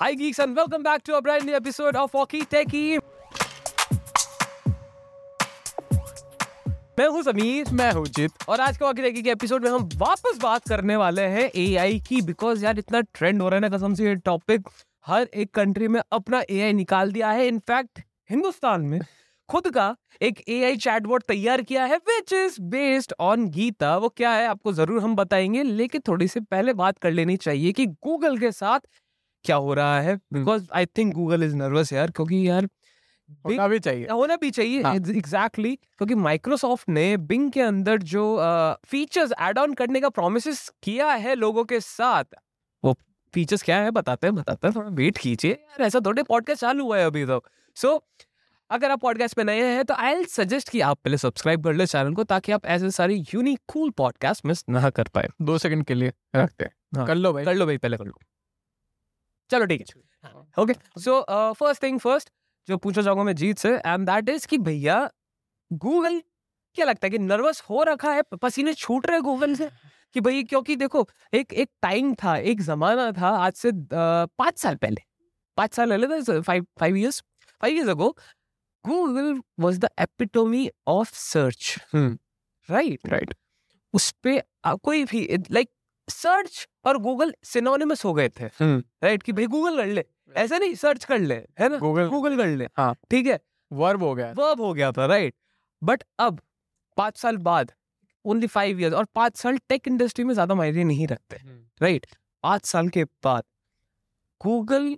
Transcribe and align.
Hi, 0.00 0.14
geeks, 0.14 0.38
and 0.38 0.54
welcome 0.54 0.84
back 0.84 1.02
to 1.02 1.16
a 1.16 1.20
brand 1.20 1.44
new 1.44 1.54
episode 1.56 1.96
of 1.96 2.12
Walkie 2.14 2.42
Techie. 2.44 2.98
मैं 6.98 7.06
हूँ 7.08 7.22
समीर, 7.22 7.70
मैं 7.72 7.90
हूँ 7.92 8.04
जित 8.06 8.30
और 8.48 8.60
आज 8.60 8.76
के 8.76 8.84
वॉकी 8.84 9.02
टेकी 9.02 9.22
के 9.22 9.30
एपिसोड 9.30 9.64
में 9.64 9.70
हम 9.70 9.88
वापस 9.96 10.38
बात 10.42 10.68
करने 10.68 10.96
वाले 10.96 11.22
हैं 11.22 11.50
एआई 11.56 11.98
की 12.00 12.20
बिकॉज़ 12.22 12.64
यार 12.64 12.78
इतना 12.78 13.00
ट्रेंड 13.00 13.42
हो 13.42 13.48
रहा 13.48 13.60
है 13.60 13.68
ना 13.68 13.76
कसम 13.76 13.94
से 13.94 14.04
ये 14.04 14.14
टॉपिक 14.14 14.68
हर 15.06 15.28
एक 15.34 15.50
कंट्री 15.54 15.88
में 15.88 16.00
अपना 16.12 16.42
एआई 16.50 16.72
निकाल 16.72 17.12
दिया 17.12 17.30
है 17.30 17.48
इनफैक्ट 17.48 18.00
हिंदुस्तान 18.30 18.80
में 18.80 19.00
खुद 19.48 19.70
का 19.70 19.96
एक 20.22 20.40
ए 20.48 20.52
एआई 20.52 20.76
चैटबॉट 20.76 21.22
तैयार 21.22 21.62
किया 21.62 21.84
है 21.84 21.96
which 21.96 22.32
is 22.32 22.60
based 22.60 23.14
on 23.20 23.48
Gita 23.48 23.96
वो 23.96 24.08
क्या 24.08 24.30
है, 24.30 24.46
आपको 24.46 24.72
ज़रूर 24.72 25.02
हम 25.02 25.16
बताएँगे, 25.16 25.62
लेकिन 25.62 26.00
थोड़ी 26.08 26.28
सी 26.28 26.40
पहले 26.40 26.72
बात 26.74 26.98
कर 26.98 27.10
लेनी 27.10 27.36
चाहिए 27.36 27.72
कि 27.72 27.86
गूगल 27.86 28.38
के 28.38 28.52
साथ 28.52 28.80
क्या 29.44 29.56
हो 29.56 29.74
रहा 29.74 30.00
है? 30.00 30.16
Because 30.32 30.66
I 30.74 30.86
think 30.86 31.14
Google 31.14 31.42
is 31.42 31.54
nervous 31.56 31.92
यार 31.92 32.10
क्योंकि 32.10 32.48
यार 32.48 32.68
होना 33.46 33.66
भी 33.68 33.78
चाहिए। 33.78 34.06
होना 34.06 34.36
भी 34.36 34.50
चाहिए 34.50 34.78
एग्जैक्टली 34.78 35.12
हाँ। 35.12 35.18
एग्जैक्टली 35.18 35.74
क्योंकि 35.76 36.14
माइक्रोसॉफ्ट 36.14 36.88
ने 36.88 37.16
बिंग 37.16 37.50
के 37.52 37.60
अंदर 37.60 38.02
जो 38.02 38.22
फीचर्स 38.86 39.32
ऐड 39.40 39.58
ऑन 39.58 39.74
करने 39.74 40.00
का 40.00 40.08
प्रोमिस 40.08 40.68
किया 40.82 41.06
है 41.06 41.34
लोगों 41.34 41.64
के 41.64 41.80
साथ। 41.80 42.24
वो 42.84 42.96
फीचर्स 43.34 43.62
क्या 43.62 43.76
है? 43.78 43.90
बताते 43.90 44.26
हैं 44.26 44.34
बताते 44.34 44.66
हैं 44.68 44.74
थोड़ा 44.76 44.88
वेट 44.90 45.18
कीजिए। 45.18 45.50
यार 45.52 45.82
ऐसा 45.82 46.00
थोड़े 46.06 46.22
पॉडकास्ट 46.22 46.60
चालू 46.60 46.84
हुआ 46.84 46.98
है 46.98 47.06
अभी 47.06 47.24
तो। 47.26 47.42
सो 47.76 48.02
अगर 48.70 48.90
आप 48.90 49.00
पॉडकास्ट 49.00 49.36
पे 49.36 49.44
नए 49.44 49.62
हैं 49.64 49.84
तो 49.84 49.94
आई 49.94 50.24
सजेस्ट 50.24 50.68
कि 50.70 50.80
आप 50.80 50.98
पहले 51.04 51.18
सब्सक्राइब 51.18 51.64
कर 51.64 51.74
ले 51.74 51.86
चैनल 51.86 52.14
को 52.14 52.24
ताकि 52.24 52.52
आप 52.52 52.66
ऐसे 52.66 52.90
सारे 52.90 53.14
यूनिक 53.34 53.60
कूल 53.68 53.90
पॉडकास्ट 53.90 54.46
मिस 54.46 54.64
ना 54.68 54.90
कर 54.90 55.08
पाए। 55.08 55.28
दो 55.42 55.58
सेकंड 55.58 55.84
के 55.84 55.94
लिए 55.94 56.12
रखते 56.36 56.64
हैं। 56.64 56.72
हाँ। 56.96 57.06
कर 57.06 57.14
लो 57.14 57.32
भाई। 57.32 57.44
कर 57.44 57.54
लो 57.54 57.66
भाई 57.66 57.78
पहले 57.78 57.96
कर 57.96 58.04
लो। 58.04 58.18
चलो 59.50 59.66
ठीक 59.66 59.80
है। 59.80 60.32
Okay 60.62 60.74
so 61.00 61.20
first 61.54 61.82
thing 61.82 61.98
first 62.00 62.30
जो 62.68 62.76
पूछना 62.76 63.02
चाहूँगा 63.02 63.24
मैं 63.24 63.34
जीत 63.36 63.58
से 63.58 63.74
एंड 63.76 64.06
दैट 64.10 64.28
इज़ 64.28 64.46
कि 64.46 64.58
भैया 64.58 65.08
गूगल 65.70 66.20
क्या 66.76 66.86
लगता 66.86 67.06
है 67.06 67.10
कि 67.10 67.18
नर्वस 67.18 67.60
हो 67.70 67.82
रखा 67.82 68.12
है? 68.12 68.22
पसीने 68.42 68.74
छूट 68.74 69.06
रहे 69.06 69.20
गूगल 69.20 69.54
से? 69.54 69.68
कि 70.14 70.20
भाई 70.20 70.42
क्योंकि 70.44 70.76
देखो 70.76 71.06
एक 71.34 71.52
एक 71.52 71.68
टाइम 71.82 72.14
था 72.14 72.36
एक 72.36 72.60
जमाना 72.62 73.10
था 73.12 73.28
आज 73.28 73.52
से 73.52 73.70
uh, 73.70 74.28
पाँच 74.38 74.58
साल 74.58 74.76
पहले। 74.76 75.02
पाँच 75.56 75.74
साल 75.74 75.90
पहले 75.90 76.22
था 76.22 76.40
five 76.40 76.66
five 76.80 76.96
years 76.96 77.22
five 77.62 77.74
years 77.76 77.88
ago 77.90 78.10
Google 78.84 79.40
was 79.60 79.78
the 79.80 79.88
epitome 80.00 80.68
of 80.88 81.10
search 81.14 81.74
right 81.94 83.08
right 83.08 83.34
उस 83.94 84.10
पे 84.22 84.42
आ, 84.64 84.74
कोई 84.74 85.04
भी 85.04 85.26
लाइक 85.50 85.70
सर्च 86.10 86.66
और 86.84 86.98
गूगल 86.98 87.34
सिनोनिमस 87.44 88.04
हो 88.04 88.12
गए 88.14 88.28
थे। 88.30 88.44
हम्म। 88.60 88.82
राइट? 89.04 89.22
कि 89.22 89.32
भाई 89.32 89.46
गूगल 89.46 89.76
कर 89.76 89.86
ले। 89.88 90.04
ऐसा 90.36 90.58
नहीं 90.58 90.74
सर्च 90.74 91.04
कर 91.04 91.18
ले 91.18 91.34
है 91.60 91.68
ना? 91.68 91.76
गूगल 91.78 92.08
गूगल 92.08 92.36
कर 92.36 92.46
ले। 92.48 92.68
हाँ। 92.76 92.94
ठीक 93.10 93.26
है? 93.26 93.38
वर्ब 93.70 94.02
हो 94.02 94.14
गया। 94.14 94.32
वर्ब 94.38 94.60
हो 94.60 94.72
गया 94.74 94.90
था 94.92 95.06
राइट? 95.06 95.34
बट 95.82 96.02
अब 96.18 96.40
पाँच 96.96 97.16
साल 97.16 97.36
बाद 97.38 97.72
ओनली 98.24 98.46
फाइव 98.46 98.80
इयर्स 98.80 98.94
और 98.94 99.04
पाँच 99.14 99.36
साल 99.36 99.58
टेक 99.68 99.88
इंडस्ट्री 99.88 100.24
में 100.24 100.32
ज़्यादा 100.34 100.54
मायने 100.54 100.84
नहीं 100.84 101.06
रखते 101.06 101.36
राइट? 101.82 102.06
पाँच 102.44 102.64
साल 102.66 102.88
के 102.88 103.04
बाद 103.24 103.42
गूगल 104.40 104.96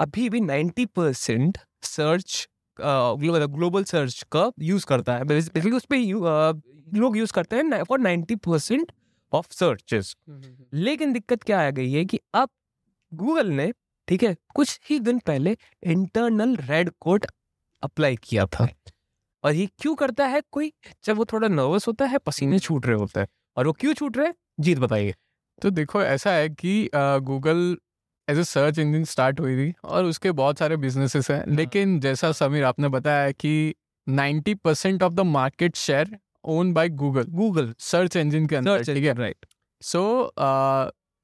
अभी 0.00 0.28
भी 0.30 0.40
ninety 0.40 0.86
percent 0.86 1.58
search 1.82 2.48
global 2.78 3.84
search 3.84 4.22
का 4.32 4.50
यूज़ 4.60 4.86
करता 4.86 5.16
है। 5.16 5.24
बेसिकली 5.24 5.70
उस 5.70 5.86
पर 5.92 5.96
लोग 6.94 7.16
यूज़ 7.16 7.32
करते 7.32 7.56
हैं 7.56 7.82
for 7.84 7.98
ninety 8.00 8.36
percent 8.36 8.92
of 9.34 9.46
searches 9.50 10.14
लेकिन 10.74 11.12
दिक्कत 11.12 11.42
क्या 11.42 11.60
आ 11.66 11.70
गई 11.70 11.92
है 11.92 12.04
कि 12.04 12.20
अब 12.34 12.48
गूगल 13.12 13.50
ने 13.50 13.72
ठीक 14.08 14.22
है 14.22 14.36
कुछ 14.54 14.78
ही 14.90 14.98
दिन 15.00 15.18
पहले 15.18 15.56
इंटरनल 15.84 16.56
रेड 16.56 16.90
कोड 17.00 17.26
अप्लाई 17.82 18.16
किया 18.16 18.46
था। 18.46 18.68
और 19.44 19.52
ये 19.54 19.66
क्यों 19.78 19.94
करता 19.94 20.26
है 20.26 20.42
कोई? 20.52 20.72
जब 21.04 21.16
वो 21.16 21.24
थोड़ा 21.24 21.48
नर्वस 21.48 21.86
होता 21.88 22.04
है 22.04 22.18
पसीने 22.18 22.58
छूट 22.58 22.86
रहे 22.86 22.96
होते 22.96 23.20
हैं। 23.20 23.28
और 23.56 23.66
वो 23.66 23.72
क्यों 23.72 23.94
छूट 23.94 24.16
रहे 24.16 24.26
हैं? 24.26 24.34
जीत 24.60 24.78
बताइए। 24.78 25.14
तो 25.62 25.70
देखो 25.70 26.02
ऐसा 26.02 26.32
है 26.32 26.48
कि 26.48 26.90
Google 26.94 27.76
as 28.28 28.38
a 28.38 28.44
search 28.44 28.78
engine 28.78 29.04
start 29.04 29.40
हुई 29.40 29.56
थी 29.56 29.72
और 29.84 30.04
उसके 30.04 30.32
बहुत 30.32 30.58
सारे 30.58 30.76
बिजनेसेस 30.76 31.30
हैं। 31.30 31.44
लेकिन 31.46 31.98
जैसा 32.00 32.32
समीर 32.32 32.64
आपने 32.64 32.88
बताया 32.88 33.30
कि 33.32 33.74
90 34.06 34.54
percent 34.54 35.02
of 35.02 35.12
the 35.14 35.20
market 35.20 35.76
share 35.76 36.18
own 36.44 36.72
by 36.72 36.88
Google 36.88 37.24
Google 37.30 37.72
search 37.80 38.16
engine 38.16 38.46
के 38.46 38.56
अंदर 38.56 38.84
ठीक 38.84 39.04
है? 39.04 39.14
राइट 39.14 39.46
सो 39.82 40.02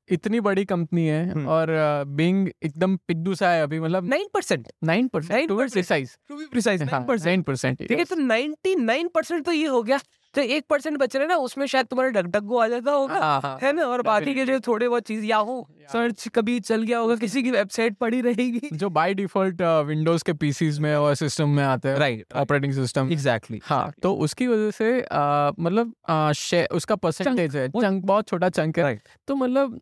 इतनी 0.09 0.41
बड़ी 0.41 0.65
कंपनी 0.65 1.07
है 1.07 1.31
हम्म। 1.31 1.49
और 1.49 1.71
बिंग 2.09 2.49
एकदम 2.49 2.97
पिद्दू 3.09 3.35
सा 3.35 3.51
है 3.51 3.63
अभी 3.63 3.81
मतलब 3.81 4.09
nine 4.09 4.29
percent. 4.35 4.69
Nine 4.85 5.09
percent 5.09 5.49
to 5.49 5.57
be 5.57 5.67
precise 5.69 6.17
to 6.29 6.37
be 6.37 6.47
precise 6.47 6.83
nine 6.83 7.43
percent. 7.43 7.79
ठीक 7.79 7.99
है 7.99 8.05
तो 8.05 8.17
नाइनटी 8.17 8.75
नाइन 8.77 9.09
परसेंट 9.15 9.45
तो 9.47 9.53
ये 9.53 9.67
हो 9.67 9.83
गया। 9.83 9.99
तो 10.35 10.41
एक 10.43 10.65
परसेंट 10.71 10.97
बच 10.99 11.15
रहे 11.17 11.27
ना 11.27 11.37
उसमें 11.39 11.65
शायद 11.67 11.87
तुम्हारा 11.87 12.11
डग 12.13 12.27
डग्गो 12.29 12.59
आ 12.59 12.67
जाता 12.69 12.93
होगा 12.93 13.19
हाँ, 13.39 13.59
है 13.63 13.73
ना? 13.73 13.85
और 13.85 14.03
बाकी 14.03 14.35
के 14.35 14.45
जो 14.45 14.59
थोड़े 14.61 14.89
बहुत 14.89 15.03
चीज़ 15.03 15.25
या 15.25 15.37
हो 15.39 15.67
सर्च 15.93 16.27
कभी 16.29 16.59
चल 16.61 16.83
गया 16.83 16.99
होगा 16.99 17.15
किसी 17.17 17.43
की 17.43 17.51
वेबसाइट 17.51 17.97
पड़ी 17.97 18.21
रहेगी। 18.21 18.69
जो 18.75 18.91
बाय 18.91 19.15
डिफ़ॉल्ट 19.15 19.63
विंडोज़ 19.87 20.25
के 20.25 20.33
पीसीज 20.35 20.79
में 20.79 20.95
और 20.95 21.15
सिस्टम 21.15 21.49
में 21.49 21.63
आते 21.65 21.89
हैं 21.89 21.97
राइट 21.97 22.33
ऑपरेटिंग 22.37 22.73
सिस्टम 22.73 23.13
एग्जैक्टली 23.13 23.61
हाँ 23.65 23.91
तो 24.03 24.13
उसकी 24.17 24.47
वजह 24.47 24.71
से 24.71 25.01
अ, 25.01 25.53
मतलब 25.61 25.95
अ, 26.09 26.33
उसका 26.73 26.97
परसेंटेज 26.97 27.57
है 27.57 27.69
चंक 27.71 28.05
बहुत 28.05 28.29
छोटा 28.29 28.49
चंक 28.51 28.79
है। 28.79 28.85
राइट 28.85 29.03
तो 29.29 29.35
मतलब 29.35 29.81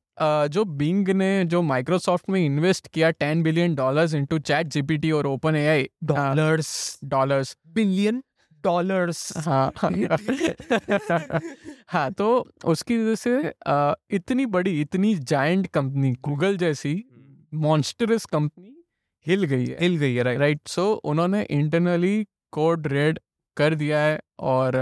जो 0.51 0.65
बिंग 0.65 1.09
ने 1.09 1.45
जो 1.45 1.63
माइक्रोसॉफ्ट 1.63 2.31
में 2.31 2.41
इन्वेस्ट 2.47 2.87
किया 2.89 3.11
ten 3.17 3.43
billion 3.43 3.75
dollars 3.75 4.15
into 4.15 4.39
chat 4.41 4.67
GPT 4.69 5.11
और 5.11 5.27
open 5.27 5.57
AI 5.57 5.89
dollars 6.05 6.99
dollars 7.05 7.57
billion 7.75 8.23
dollars 8.65 9.37
हाँ। 9.37 9.73
हाँ 11.89 12.13
तो 12.13 12.51
उसकी 12.65 12.99
वजह 12.99 13.15
से 13.15 13.53
इतनी 14.17 14.47
बड़ी 14.47 14.81
इतनी 14.81 15.15
जायंट 15.15 15.67
कंपनी 15.67 16.13
गूगल 16.13 16.57
जैसी 16.57 17.05
मॉन्स्टरस 17.55 18.25
कंपनी 18.25 18.85
हिल 19.27 19.45
गई 19.45 19.67
है। 19.67 19.77
हिल 19.81 19.97
गई 19.97 20.15
है 20.15 20.23
राइट 20.23 20.39
राइट 20.39 20.61
सो 20.67 20.93
उन्होंने 20.93 21.43
इंटरनली 21.51 22.27
कोड 22.53 22.87
रेड 22.87 23.19
कर 23.57 23.75
दिया 23.75 23.99
है 24.01 24.21
और 24.41 24.73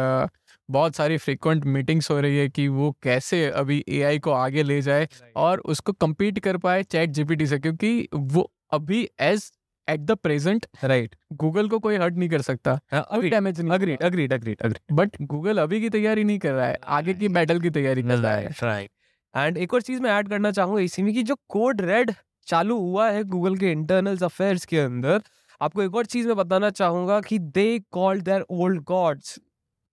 बहुत 0.70 0.96
सारी 0.96 1.16
फ्रिक्वेंट 1.16 1.64
मीटिंग्स 1.64 2.10
हो 2.10 2.20
रही 2.20 2.36
है 2.38 2.48
कि 2.48 2.68
वो 2.68 2.96
कैसे 3.02 3.46
अभी 3.50 3.84
एआई 3.88 4.18
को 4.18 4.30
आगे 4.30 4.62
ले 4.62 4.82
जाए 4.82 5.08
और 5.36 5.60
उसको 5.60 5.92
compete 5.92 6.40
कर 6.40 6.56
पाए 6.56 6.82
चैट 6.82 7.10
जीपीटी 7.10 7.46
से 7.46 7.58
क्योंकि 7.58 8.08
वो 8.14 8.52
अभी 8.70 9.08
as 9.20 9.52
at 9.88 10.00
the 10.00 10.14
present 10.14 10.66
right 10.84 11.16
Google 11.32 11.68
को 11.68 11.78
कोई 11.78 11.96
हर्ट 11.96 12.14
नहीं 12.14 12.28
कर 12.28 12.42
सकता। 12.42 12.78
कोई 12.94 13.30
डैमेज 13.30 13.60
नहीं 13.60 13.72
agreed 13.72 14.02
agreed 14.02 14.32
agreed 14.32 14.62
agreed 14.62 14.96
but 14.96 15.16
Google 15.22 15.58
अभी 15.58 15.80
की 15.80 15.90
तैयारी 15.90 16.24
नहीं 16.24 16.38
कर 16.38 16.52
रहा 16.52 16.66
है। 16.66 16.78
आगे 16.86 17.14
की 17.14 17.28
बैटल 17.28 17.60
की 17.60 17.70
तैयारी 17.70 18.02
कर 18.02 18.18
रहा 18.18 18.32
है। 18.32 18.54
राइट 18.62 18.90
एंड 19.36 19.58
एक 19.58 19.74
और 19.74 19.82
चीज़ 19.82 20.00
मैं 20.00 20.10
ऐड 20.10 20.28
करना 20.28 20.50
चाहूँगा 20.50 20.80
इसी 20.80 21.02
में 21.02 21.14
कि 21.14 21.22
जो 21.22 21.36
कोड 21.48 21.80
रेड 21.80 22.12
चालू 22.46 22.78
हुआ 22.78 23.10
है 23.10 23.24
गूगल 23.24 23.56
के 23.56 23.72
इंटरनल 23.72 24.18
अफेयर्स 24.18 24.64
के 24.64 24.78
अंदर 24.78 25.22
आपको 25.60 25.82
एक 25.82 25.94
और 25.94 26.06
चीज़ 26.06 26.26
मैं 26.26 26.36
बताना 26.36 26.70
चाहूँगा 26.70 27.20
कि 27.20 27.38
they 27.38 27.78
called 27.90 28.22
their 28.22 28.44
old 28.50 28.82
gods 28.82 29.38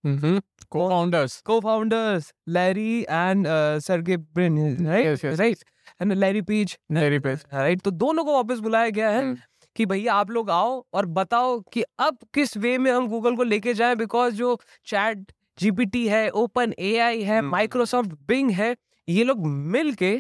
को 0.06 0.90
founders 0.90 1.44
co-founders 1.50 2.32
Larry 2.50 3.06
and 3.10 3.48
uh, 3.48 3.80
Sergey 3.88 4.16
Brin, 4.18 4.56
right? 4.88 5.06
Yes, 5.06 5.24
yes. 5.26 5.40
Right. 5.40 5.64
And 6.02 6.16
Larry 6.20 6.42
Page, 6.42 6.78
मेरी 6.92 7.20
पे 7.20 7.36
right? 7.36 7.84
तो 7.84 7.92
दोनों 7.92 8.26
को 8.26 8.34
वापस 8.34 8.60
बुलाया 8.60 8.90
गया 8.90 9.10
है। 9.10 9.22
हम्म। 9.22 9.38
कि 9.76 9.86
भैया 9.86 10.14
आप 10.14 10.32
लोग 10.32 10.50
आओ 10.50 10.84
और 10.94 11.06
बताओ 11.12 11.60
कि 11.74 11.84
अब 12.00 12.18
किस 12.34 12.56
वे 12.58 12.78
में 12.78 12.92
हम 12.92 13.08
गूगल 13.08 13.36
को 13.36 13.44
लेके 13.44 13.74
जाएँ 13.74 13.96
बिकॉज़ 13.96 14.36
जो 14.36 14.58
चैट 14.88 15.32
जीपीटी 15.58 16.08
है 16.08 16.30
ओपन 16.32 16.74
एआई 16.80 17.22
है 17.22 17.38
हम्म। 17.40 17.52
माइक्रोसॉफ्ट 17.52 18.14
बिंग 18.28 18.52
है 18.52 18.76
ये 19.08 19.24
लोग 19.24 19.46
मिल 19.46 19.94
के 19.94 20.20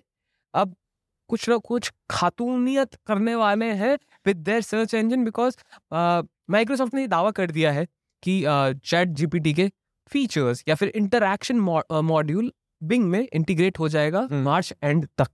अब 0.53 0.75
कुछ 1.29 1.47
ना 1.49 1.57
कुछ 1.63 1.91
खातूनियत 2.09 2.95
करने 3.07 3.35
वाले 3.35 3.65
हैं 3.75 3.97
with 4.25 4.37
their 4.39 4.61
search 4.61 4.93
engine 4.93 5.23
because 5.25 5.57
Microsoft 6.51 6.93
ने 6.93 7.01
ये 7.01 7.07
दावा 7.07 7.31
कर 7.31 7.51
दिया 7.51 7.71
है 7.71 7.85
कि 8.23 8.41
चैट 8.41 9.07
uh, 9.07 9.15
जीपीटी 9.15 9.53
के 9.53 9.69
फीचर्स 10.11 10.63
या 10.67 10.75
फिर 10.75 10.91
इंटरैक्शन 10.95 11.59
मॉड्यूल 12.03 12.51
बिंग 12.81 13.05
में 13.05 13.21
इंटीग्रेट 13.23 13.79
हो 13.79 13.89
जाएगा 13.89 14.19
हम्म। 14.21 14.43
मार्च 14.43 14.73
एंड 14.83 15.07
तक 15.17 15.29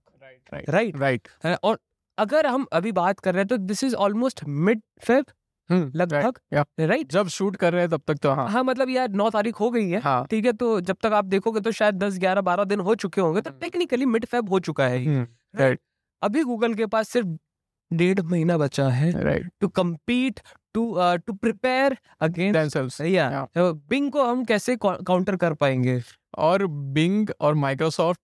राइट 0.52 0.70
राइट 0.70 0.96
राइट 0.96 1.28
और 1.62 1.78
अगर 2.18 2.46
हम 2.46 2.66
अभी 2.72 2.92
बात 2.92 3.20
कर 3.20 3.34
रहे 3.34 3.40
हैं 3.40 3.48
तो 3.48 3.56
this 3.56 3.84
is 3.84 3.94
almost 3.94 4.40
mid 4.48 4.80
Feb 5.02 5.24
लगभग 5.70 6.38
राइट 6.80 7.12
जब 7.12 7.28
शूट 7.28 7.56
कर 7.56 7.72
रहे 7.72 7.82
हैं 7.82 7.90
तब 7.90 8.02
तक 8.06 8.18
तो 8.18 8.30
हाँ। 8.30 8.48
हाँ 8.48 8.62
मतलब 8.64 8.90
यार 8.90 9.08
नौ 9.10 9.30
तारीख 9.30 9.60
हो 9.60 9.70
गई 9.70 9.88
है 9.90 10.00
हाँ। 10.00 10.26
ठीक 10.30 10.44
है 10.44 10.52
तो 10.52 10.80
जब 10.80 10.96
तक 11.02 11.12
आप 11.12 11.24
देखोगे 11.24 11.60
तो 11.60 11.72
शायद 11.72 11.94
दस 11.94 12.18
ग्यारह 12.18 12.40
बारह 12.40 12.64
दिन 12.64 12.80
हो 12.80 12.94
चुके 12.94 13.20
होंगे 13.20 13.40
तो 13.40 13.50
हम्म। 13.50 13.60
टेक्निकली 13.60 14.06
मिड 14.06 14.24
फेब 14.24 14.48
हो 14.48 14.60
चुका 14.60 14.86
है 14.86 15.26
राइट 15.56 15.80
अभी 16.22 16.42
गूगल 16.42 16.74
के 16.74 16.86
पास 16.86 17.08
सिर्फ़ 17.08 17.28
डेढ़ 17.92 18.20
महीना 18.20 18.58
बचा 18.58 18.88
है 18.88 19.10
right 19.24 19.50
to 19.60 19.68
compete 19.68 20.40
to 20.74 20.94
to 20.98 21.32
prepare 21.32 21.96
against 22.20 23.00
या 23.00 23.46
बिंग 23.58 24.10
को 24.12 24.24
हम 24.24 24.44
कैसे 24.44 24.76
काउंटर 24.76 25.36
कर 25.36 25.54
पाएँगे? 25.54 26.00
और 26.38 26.66
बिंग 26.66 27.28
और 27.40 27.54
माइक्रोसॉफ्ट 27.54 28.20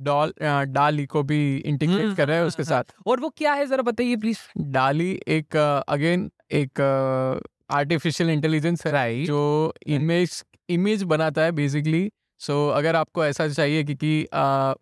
डॉल 0.00 0.32
डाली 0.64 1.06
को 1.06 1.22
भी 1.22 1.56
इंटीग्रेट 1.56 2.04
हम्म, 2.04 2.14
कर 2.14 2.28
रहे 2.28 2.36
है 2.36 2.44
उसके 2.44 2.62
हाँ, 2.62 2.82
साथ। 2.82 2.94
और 3.06 3.20
वो 3.20 3.28
क्या 3.28 3.52
है 3.52 3.66
जरा 3.66 3.82
बताइए 3.82 4.16
प्लीज़ 4.16 4.38
डाली 4.58 5.20
एक 5.28 5.56
अगेन 5.88 6.30
एक 6.52 6.80
आर्टिफिशियल 7.70 8.30
इंटेलिजेंस 8.30 8.86
है 8.86 9.24
जो 9.24 9.74
इमेज 9.86 10.44
इमेज 10.68 11.02
बनाता 11.02 11.42
है 11.42 11.52
बेसिकली 11.52 12.12
सो 12.38 12.70
so, 12.70 12.76
अगर 12.76 12.96
आपको 12.96 13.24
ऐसा 13.24 13.48
चाहिए 13.48 13.84
कि 13.84 13.94
कि 13.94 14.28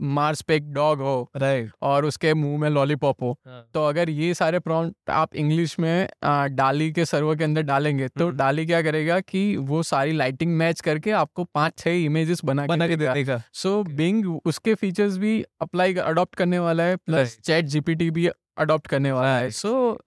मार्स 0.00 0.42
पे 0.42 0.56
एक 0.56 0.72
डॉग 0.72 1.00
हो 1.00 1.30
राइट 1.36 1.64
right. 1.64 1.78
और 1.82 2.04
उसके 2.04 2.34
मुँह 2.34 2.58
में 2.60 2.70
लॉलीपॉप 2.70 3.22
हो 3.22 3.38
तो 3.74 3.88
अगर 3.88 4.10
ये 4.10 4.34
सारे 4.34 4.58
प्रॉम्प्ट 4.58 5.10
आप 5.10 5.34
इंग्लिश 5.34 5.78
में 5.78 6.08
आ, 6.24 6.46
डाली 6.46 6.92
के 6.92 7.04
सर्वर 7.04 7.36
के 7.36 7.44
अंदर 7.44 7.62
डालेंगे 7.62 8.08
तो 8.08 8.26
हम्म। 8.26 8.36
डाली 8.36 8.66
क्या 8.66 8.82
करेगा 8.82 9.20
कि 9.20 9.56
वो 9.56 9.82
सारी 9.82 10.12
लाइटिंग 10.12 10.56
मैच 10.56 10.80
करके 10.80 11.10
आपको 11.10 11.44
पाँच 11.44 11.78
छह 11.78 11.90
इमेजेस 11.90 12.44
बना 12.44 12.66
बना 12.66 12.88
के 12.88 12.96
देगा 12.96 13.42
सो 13.52 13.82
बिंग 13.82 14.40
उसके 14.44 14.74
फीचर्स 14.74 15.16
भी 15.16 15.44
अप्लाई 15.60 15.94
अडॉप्ट 15.94 16.34
करने 16.34 16.58
वाला 16.58 16.82
है 16.82 16.96
प्लस. 16.96 17.38
चैट 17.44 17.64
जीपीटी 17.64 18.10
भी 18.10 18.28
अडॉप्ट 18.58 18.86
करने 18.86 19.12
वाला 19.12 19.36
है 19.36 19.50
सो 19.50 19.98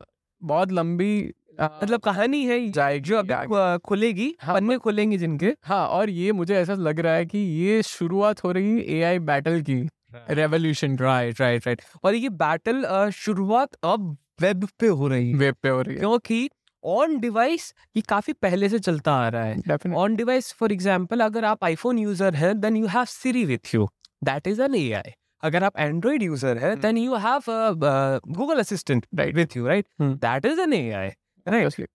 बहुत 0.41 0.71
लंबी 0.71 1.33
मतलब 1.59 2.00
कहानी 2.01 2.44
है 2.45 2.59
ये 2.59 2.69
जाएगी 2.69 3.09
जो 3.09 3.77
खुलेगी 3.86 4.33
हाँ, 4.42 4.56
पन्ने 4.56 4.77
खुलेंगे 4.77 5.18
जिनके। 5.18 5.54
हाँ 5.65 5.86
और 5.89 6.09
ये 6.09 6.31
मुझे 6.31 6.56
ऐसा 6.56 6.74
लग 6.74 7.00
रहा 7.00 7.13
है 7.13 7.25
कि 7.25 7.38
ये 7.38 7.81
शुरुआत 7.83 8.44
हो 8.44 8.51
रही 8.51 8.71
है 8.71 8.83
एआई 8.98 9.19
बैटल 9.21 9.62
की। 9.62 9.81
रेवोल्यूशन 10.31 10.98
राइट 10.98 11.42
राइट 11.42 11.68
राइट 11.68 11.81
और 12.04 12.15
ये 12.15 12.30
बैटल 12.38 13.09
शुरुआत 13.15 13.75
अब 13.86 14.15
वेब 14.42 14.68
पे 14.80 14.88
हो 14.88 15.07
रही 15.07 15.31
है। 15.31 15.38
वेब 15.38 15.56
पे 15.63 15.69
हो 15.69 15.81
रही 15.81 15.95
है। 15.95 16.00
क्योंकि 16.00 16.50
ऑन 16.83 17.18
डिवाइस 17.19 17.74
ये 17.98 18.01
काफ़ी 18.10 18.33
पहले 18.33 18.69
से 18.69 18.80
चलता 18.80 19.13
आ 19.15 19.27
रहा 19.30 19.44
है। 19.44 19.94
ऑन 19.95 20.15
डिवाइस 20.15 20.53
फॉर 20.60 20.71
एग्ज़ाम्पल 20.71 21.19
अगर 21.19 21.45
आप 21.45 21.63
आईफोन 21.63 22.00
यूज़र 22.00 22.36
हैं 22.36 22.60
then 22.60 22.77
you 22.77 22.88
have 22.88 23.06
Siri 23.10 23.45
with 23.45 23.74
you 23.75 23.88
that 24.24 24.48
is 24.48 24.62
an 24.62 24.75
AI 24.75 25.13
अगर 25.44 25.63
आप 25.63 25.80
एंड्रॉइड 25.80 26.24
यूज़र 26.24 26.57
हैं. 26.57 26.80
Then 26.81 26.98
you 26.98 27.15
have 27.18 27.42
Google 28.27 28.60
assistant 28.60 29.06
Right. 29.15 29.36
With 29.36 29.57
you 29.57 29.68
right. 29.68 29.86
That 30.01 30.45
is 30.45 30.60
an 30.62 30.74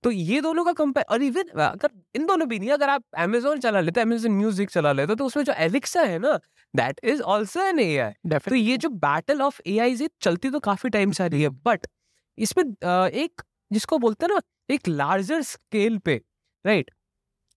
तो 0.02 0.10
ये 0.10 0.40
दोनों 0.40 0.64
का 0.64 0.72
कंपेयर 0.72 1.06
और 1.10 1.22
इवन 1.22 1.42
अगर 1.42 1.90
इन 2.14 2.26
दोनों 2.26 2.48
भी 2.48 2.58
नहीं 2.58 2.70
अगर 2.70 2.88
आप 2.88 3.04
अमेजोन 3.16 3.60
चला 3.60 3.80
लेते 3.80 4.00
अमेजोन 4.00 4.32
म्यूज़िक 4.32 4.70
चला 4.70 4.92
लेते 4.92 5.14
तो 5.14 5.26
उसमें 5.26 5.44
जो 5.44 5.52
एलेक्सा 5.52 6.02
है 6.02 6.18
ना 6.18 6.40
that 6.76 7.00
is 7.04 7.22
also 7.22 7.62
an 7.62 7.78
AI 7.78 8.12
तो 8.38 8.54
ये 8.54 8.76
जो 8.76 8.88
बैटल 8.88 9.42
ऑफ़ 9.42 9.60
ए 9.66 9.78
आई 9.78 10.08
चलती 10.20 10.50
तो 10.50 10.60
काफ़ी 10.60 10.90
टाइम 10.90 11.12
से 11.12 11.24
आ 11.24 11.26
रही 11.26 11.42
है 11.42 11.48
बट 11.48 11.86
इसमें 12.38 12.64
एक 13.08 13.42
जिसको 13.72 13.98
बोलते 13.98 14.26
हैं 14.26 14.34
ना 14.34 14.40
एक 14.70 14.88
लार्जर 14.88 15.42
स्केल 15.42 15.98
पे 15.98 16.22
राइट 16.66 16.90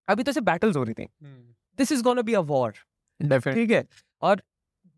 अभी 0.09 0.23
तो 0.23 0.31
ऐसे 0.31 0.41
बैटल्स 0.41 0.75
हो 0.77 0.83
रही 0.83 0.93
थी। 0.93 1.07
This 1.77 1.91
is 1.91 2.03
gonna 2.03 2.21
be 2.21 2.33
a 2.33 2.39
war 2.39 2.73
ठीक 3.53 3.71
है? 3.71 3.85
और 4.21 4.41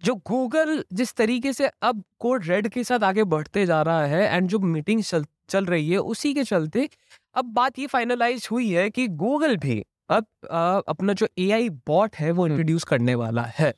जो 0.04 0.16
गूगल 0.16 0.86
जिस 0.94 1.14
तरीके 1.14 1.54
से 1.54 1.68
अब 1.68 2.04
कोड 2.20 2.46
रेड 2.46 2.68
के 2.68 2.84
साथ 2.84 3.00
आगे 3.00 3.24
बढ़ते 3.24 3.66
जा 3.66 3.82
रहा 3.82 4.06
है 4.06 4.36
एंड 4.36 4.50
जो 4.50 4.60
मीटिंग 4.60 5.04
चल 5.04 5.26
चल 5.50 5.66
रही 5.66 5.90
है 5.90 5.98
उसी 6.14 6.34
के 6.34 6.44
चलते 6.46 6.90
अब 7.36 7.54
बात 7.54 7.80
ये 7.80 7.88
फाइनलाइज 7.88 8.48
हुई 8.52 8.70
है 8.72 8.90
कि 8.90 9.08
गूगल 9.18 9.56
भी 9.58 9.84
अब 10.10 10.26
अ, 10.46 10.82
अपना 10.88 11.14
जो 11.14 11.28
ए 11.40 11.50
आई 11.52 11.70
बॉट 11.88 12.16
है 12.16 12.30
वो 12.32 12.44
हम्म। 12.44 12.54
इंट्रोड्यूस 12.54 12.84
करने 12.84 13.16
वाला 13.16 13.42
है 13.56 13.74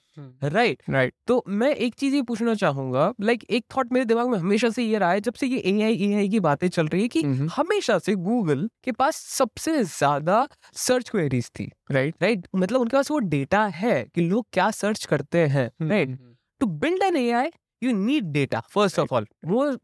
राइट 0.46 0.82
Right. 0.90 1.12
तो 1.28 1.44
मैं 1.50 1.70
एक 1.78 1.96
चीज़ 1.96 2.16
ये 2.16 2.22
पूछना 2.22 2.54
चाहूँगा 2.56 3.14
लाइक 3.22 3.40
like, 3.40 3.52
एक 3.52 3.66
थॉट 3.76 3.92
मेरे 3.94 4.06
दिमाग 4.06 4.28
में 4.30 4.38
हमेशा 4.38 4.70
से 4.70 4.84
ये 4.84 4.98
रहा 4.98 5.12
है 5.12 5.22
जब 5.22 5.34
से 5.34 5.48
ये 5.48 5.58
एआई 5.68 5.96
एआई 6.04 6.30
की 6.30 6.40
बातें 6.40 6.68
चल 6.70 6.88
रही 6.88 7.02
है 7.02 7.08
कि 7.08 7.22
Mhm. 7.24 7.50
हमेशा 7.56 7.98
से 8.00 8.16
गूगल 8.22 8.70
के 8.84 8.92
पास 8.94 9.18
सबसे 9.30 9.84
ज़्यादा 9.86 10.48
सर्च 10.78 11.10
क्वेरीज 11.10 11.50
थी 11.50 11.72
राइट 11.92 12.14
Right. 12.14 12.24
Right 12.24 12.40
right? 12.40 12.56
मतलब 12.56 12.82
उनके 12.82 12.98
पास 12.98 13.12
वो 13.12 13.20
डेटा 13.30 13.66
है 13.76 14.04
कि 14.16 14.22
लोग 14.24 14.46
क्या 14.54 14.70
सर्च 14.74 15.06
करते 15.06 15.46
हैं 15.48 15.70
right. 15.84 16.18
To 16.62 16.68
build 16.78 17.04
an 17.04 17.16
AI 17.18 17.50
you 17.84 17.92
need 17.94 18.26
data 18.26 18.60
first 18.70 19.00
of 19.00 19.14
all 19.14 19.28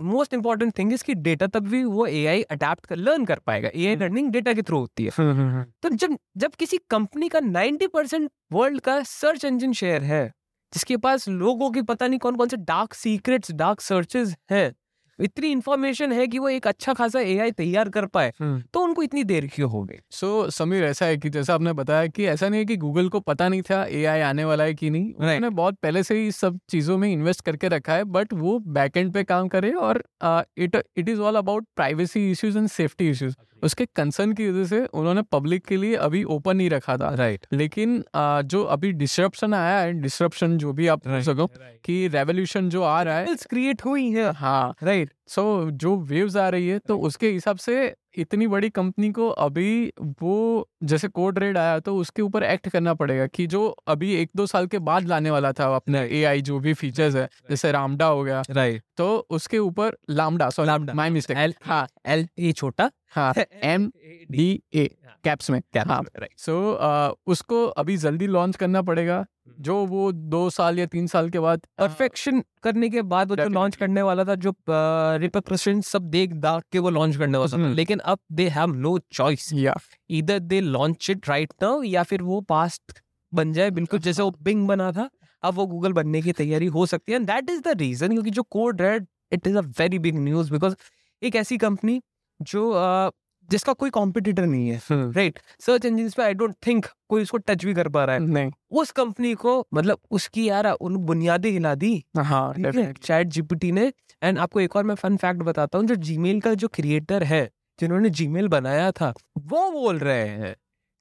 most 0.02 0.34
important 0.34 0.78
thing 0.78 0.94
is 0.94 1.04
कि 1.04 1.14
डेटा 1.14 1.48
तब 1.48 1.68
भी 1.68 1.84
वो 1.84 2.06
ए 2.06 2.26
आई 2.26 2.42
अडेप्ट 2.42 2.86
कर 2.86 2.96
लर्न 2.96 3.26
कर 3.26 3.40
पाएगा। 3.40 3.70
ए 3.76 3.88
आई 3.88 3.96
लर्निंग 3.96 4.32
डेटा 4.32 4.54
के 4.54 4.62
थ्रू 4.62 4.80
होती 4.80 5.06
है। 5.06 5.12
Mhm. 5.12 5.74
तो 5.84 5.90
जब 5.90 6.18
जब 6.38 6.52
किसी 6.52 6.78
कंपनी 6.90 7.30
का 7.30 7.40
90 7.40 7.88
परसेंट 7.88 8.32
वर्ल्ड 8.52 8.82
का 8.82 9.04
सर्च 9.04 9.46
इंजन 9.46 9.74
शेयर 9.74 10.04
है 10.04 10.26
जिसके 10.74 10.98
पास 10.98 11.30
लोगों 11.30 11.72
की 11.72 11.82
पता 11.82 12.08
नहीं 12.08 12.20
कौन 12.20 12.36
कौन 12.36 12.48
से 12.50 12.58
डार्क 12.58 12.94
सीक्रेट्स 12.94 13.52
डार्क 13.52 13.82
सर्चेज 13.82 14.36
हैं 14.52 14.74
इतनी 15.20 15.48
इन्फॉर्मेशन 15.48 16.12
है 16.12 16.28
कि 16.28 16.40
वो 16.40 16.50
एक 16.50 16.68
अच्छा 16.68 16.94
खासा 16.94 17.20
एआई 17.20 17.52
तैयार 17.54 17.90
कर 17.90 18.06
पाए 18.08 18.32
Hmm. 18.32 18.60
तो 18.74 18.80
उनको 18.80 19.04
इतनी 19.04 19.24
देर 19.24 19.48
क्यों 19.54 19.70
हो 19.72 19.84
गई 19.84 20.00
सो 20.12 20.28
so, 20.44 20.52
समीर 20.54 20.84
ऐसा 20.84 21.06
है 21.06 21.18
कि 21.18 21.30
जैसा 21.30 21.54
आपने 21.54 21.74
बताया 21.74 22.08
कि 22.08 22.26
ऐसा 22.26 22.50
नहीं 22.50 22.60
है 22.60 22.66
कि 22.66 22.78
गूगल 22.78 23.10
को 23.10 23.20
पता 23.22 23.48
नहीं 23.50 23.62
था 23.62 23.84
एआई 23.92 24.22
आने 24.22 24.46
वाला 24.46 24.64
है 24.64 24.74
कि 24.74 24.90
नहीं 24.90 25.06
Right. 25.06 25.22
उन्होंने 25.22 25.50
बहुत 25.52 25.78
पहले 25.84 26.04
से 26.04 26.18
ही 26.18 26.28
इस 26.28 26.38
सब 26.38 26.60
चीज़ों 26.70 26.98
में 26.98 27.12
इन्वेस्ट 27.12 27.42
करके 27.42 27.68
रखा 27.68 27.94
है 27.94 28.04
बट 28.12 28.34
वो 28.34 28.58
बैक 28.70 28.98
एंड 28.98 29.14
पे 29.14 29.24
काम 29.24 29.48
करे 29.48 29.72
और 29.72 30.04
it 30.58 30.76
it 30.98 31.10
is 31.10 31.20
all 31.22 31.36
about 31.36 31.66
privacy 31.76 32.30
issues 32.32 32.58
and 32.58 32.68
safety 32.70 33.10
issues 33.10 33.36
उसके 33.66 33.86
कंसर्न 33.96 34.34
की 34.34 34.50
वजह 34.50 34.66
से 34.66 34.86
उन्होंने 34.94 35.22
पब्लिक 35.32 35.66
के 35.66 35.78
लिए 35.78 35.96
अभी 35.96 36.24
ओपन 36.24 36.58
नहीं 36.58 36.70
रखा 36.70 36.98
था 36.98 37.14
राइट 37.14 37.40
right. 37.40 37.54
लेकिन 37.54 38.04
आ, 38.16 38.42
जो 38.42 38.64
अभी 38.64 38.92
डिस्ट्रप्शन 38.92 39.54
आया 39.54 39.80
है 39.80 39.94
डिस्ट्रप्शन 39.94 40.58
जो 40.58 40.74
भी 40.74 40.88
आप 40.88 41.02
right. 41.02 41.26
सको 41.26 41.46
right. 41.46 41.82
कि 41.84 42.08
रेवोल्यूशन 42.08 42.70
जो 42.70 42.84
आ 42.84 43.02
रहा 43.02 43.18
है 43.18 43.36
क्रिएट 43.50 43.86
हुई 43.86 44.10
है 44.12 44.32
हाँ 44.32 44.76
राइट 44.84 45.12
सो 45.28 45.66
so, 45.66 45.72
जो 45.72 45.96
वेव्स 45.96 46.36
आ 46.38 46.50
रही 46.50 46.68
है 46.68 46.80
तो 46.80 46.98
उसके 47.00 47.30
हिसाब 47.30 47.58
से 47.58 47.94
इतनी 48.18 48.48
बड़ी 48.48 48.70
कंपनी 48.70 49.12
को 49.12 49.30
अभी 49.30 49.94
वो 50.22 50.68
जैसे 50.84 51.08
कोड 51.08 51.40
रेड 51.40 51.58
आया 51.58 51.80
तो 51.80 51.96
उसके 51.96 52.22
ऊपर 52.22 52.44
एक्ट 52.44 52.70
करना 52.70 52.94
पड़ेगा 52.94 53.28
कि 53.28 53.48
जो 53.48 53.68
अभी 53.88 54.14
एक 54.16 54.30
दो 54.36 54.46
साल 54.46 54.68
के 54.68 54.80
बाद 54.80 55.08
लाने 55.08 55.32
वाला 55.32 55.52
था 55.52 55.76
अपने 55.76 56.06
ए 56.10 56.24
आई 56.24 56.42
जो 56.42 56.60
भी 56.60 56.74
फीचर्स 56.74 57.16
है 57.16 57.28
जैसे 57.50 57.72
रामडा 57.72 58.06
हो 58.06 58.24
गया 58.24 58.44
राइट 58.50 58.84
तो 58.98 59.08
उसके 59.30 59.58
ऊपर 59.60 59.98
LaMDA 60.10 60.50
sorry 60.50 60.94
my 60.94 61.10
mistake 61.10 61.38
L 61.38 61.54
हाँ। 61.64 61.88
एल 62.06 62.28
ए 62.40 62.52
छोटा 62.52 62.92
हाँ 63.10 63.34
एम 63.64 63.92
डी 64.32 64.48
ए 64.74 64.90
कैप्स 65.26 65.50
में। 65.50 65.60
कैप्स 65.74 65.90
हाँ। 65.90 66.02
राइट 66.18 66.40
सो 66.40 66.52
so, 66.74 67.32
उसको 67.32 67.66
अभी 67.84 67.98
जल्दी 67.98 68.28
लॉन्च 68.28 68.56
करना 68.56 68.82
पड़ेगा 68.82 69.26
जो 69.60 69.76
वो 69.88 70.12
दो 70.12 70.50
साल 70.50 70.80
या 70.80 70.86
तीन 70.86 71.08
साल 71.08 71.30
के 71.30 71.40
बाद 71.40 71.62
परफेक्शन 71.80 72.42
करने 72.64 72.90
के 72.90 73.02
बाद 73.12 73.30
वो 73.30 73.36
जो 73.36 73.48
लॉन्च 73.50 73.76
करने 73.76 74.02
वाला 74.02 74.24
था 74.26 74.36
जो 74.46 74.54
रिपरकशन 74.70 75.82
सब 75.90 76.10
देख 76.10 76.34
दाग 76.46 76.62
के 76.72 76.80
वो 76.80 76.90
लॉन्च 76.90 77.16
करने 77.18 77.38
वाला 77.38 77.52
था। 77.52 77.62
हम्म। 77.62 77.74
लेकिन 77.74 78.00
अब 78.14 78.20
दे 78.32 78.48
हैव 78.50 78.74
नो 78.78 78.98
चॉइस 79.14 79.50
या 79.54 79.76
इधर 80.20 80.40
they 80.42 80.62
launch 80.62 81.10
it 81.10 81.30
right 81.30 81.54
now 81.64 81.82
या 81.84 82.04
फिर 82.04 82.22
वो 82.24 82.40
पास्ट 82.50 83.00
बन 83.34 83.54
जाए 83.54 83.72
बिल्कुल 83.72 84.00
जैसे 84.00 84.22
वो 84.24 84.32
बिंग 84.42 84.68
बना 84.68 84.92
था 84.92 85.10
अब 85.44 85.54
वो 85.54 85.66
गूगल 85.68 85.94
बनने 85.94 86.22
की 86.22 86.32
तैयारी 86.34 86.66
हो 86.76 86.86
सकती 86.86 87.12
है। 87.12 87.18
And 87.18 87.28
that 87.28 87.50
is 87.50 87.62
the 87.62 87.78
reason 87.80 88.12
क्योंकि 88.12 88.30
जो 88.32 88.44
code 88.52 88.82
red 88.82 89.08
it 89.34 89.48
is 89.48 89.58
a 89.58 89.62
very 89.80 90.00
big 90.00 90.18
news 90.20 90.52
because 90.52 90.76
एक 91.22 91.36
ऐसी 91.36 91.58
कंपनी 91.58 92.02
जो 92.40 92.70
अ, 92.72 93.12
जिसका 93.50 93.74
कोई 93.74 93.90
कॉम्पिटिटर 93.90 94.46
नहीं 94.46 94.70
है 94.70 94.80
राइट 94.92 95.40
सर्च 95.60 95.86
इंजिन 95.86 96.10
पे 96.10 96.24
आई 96.24 96.34
डोंट 96.34 96.56
थिंक 96.68 96.86
कोई 97.10 97.22
उसको 97.22 97.38
टच 97.40 97.66
भी 97.66 97.74
कर 97.74 97.88
पा 97.90 98.04
रहा 98.06 98.16
है। 98.16 98.22
नहीं। 98.22 98.52
उस 98.72 98.92
कंपनी 98.92 99.34
को 99.36 99.58
मतलब 99.74 100.00
उसकी 100.12 100.48
यार 100.50 100.72
उन 100.72 100.96
बुनियादी 101.06 101.50
हिला 101.50 101.74
दी। 101.76 101.94
हाँ 102.18 102.54
चैट 102.58 103.28
जीपीटी 103.28 103.72
ने। 103.72 103.92
एंड 104.22 104.40
आपको 104.40 104.60
एक 104.60 104.76
और 104.76 104.84
मैं 104.84 104.96
फन 104.96 105.18
फैक्ट 105.18 105.42
बताता 105.44 105.78
हूँ 105.78 105.88
जो 105.88 105.96
जीमेल 105.96 106.42
का 106.42 106.54
जो 106.54 106.68
क्रिएटर 106.68 107.24
है 107.24 107.50
जिन्होंने 107.80 108.10
जीमेल 108.12 108.48
बनाया 108.48 108.92
था 108.92 109.14
वो 109.38 109.70
बोल 109.72 109.98
रहे 110.00 110.28
हैं 110.28 110.56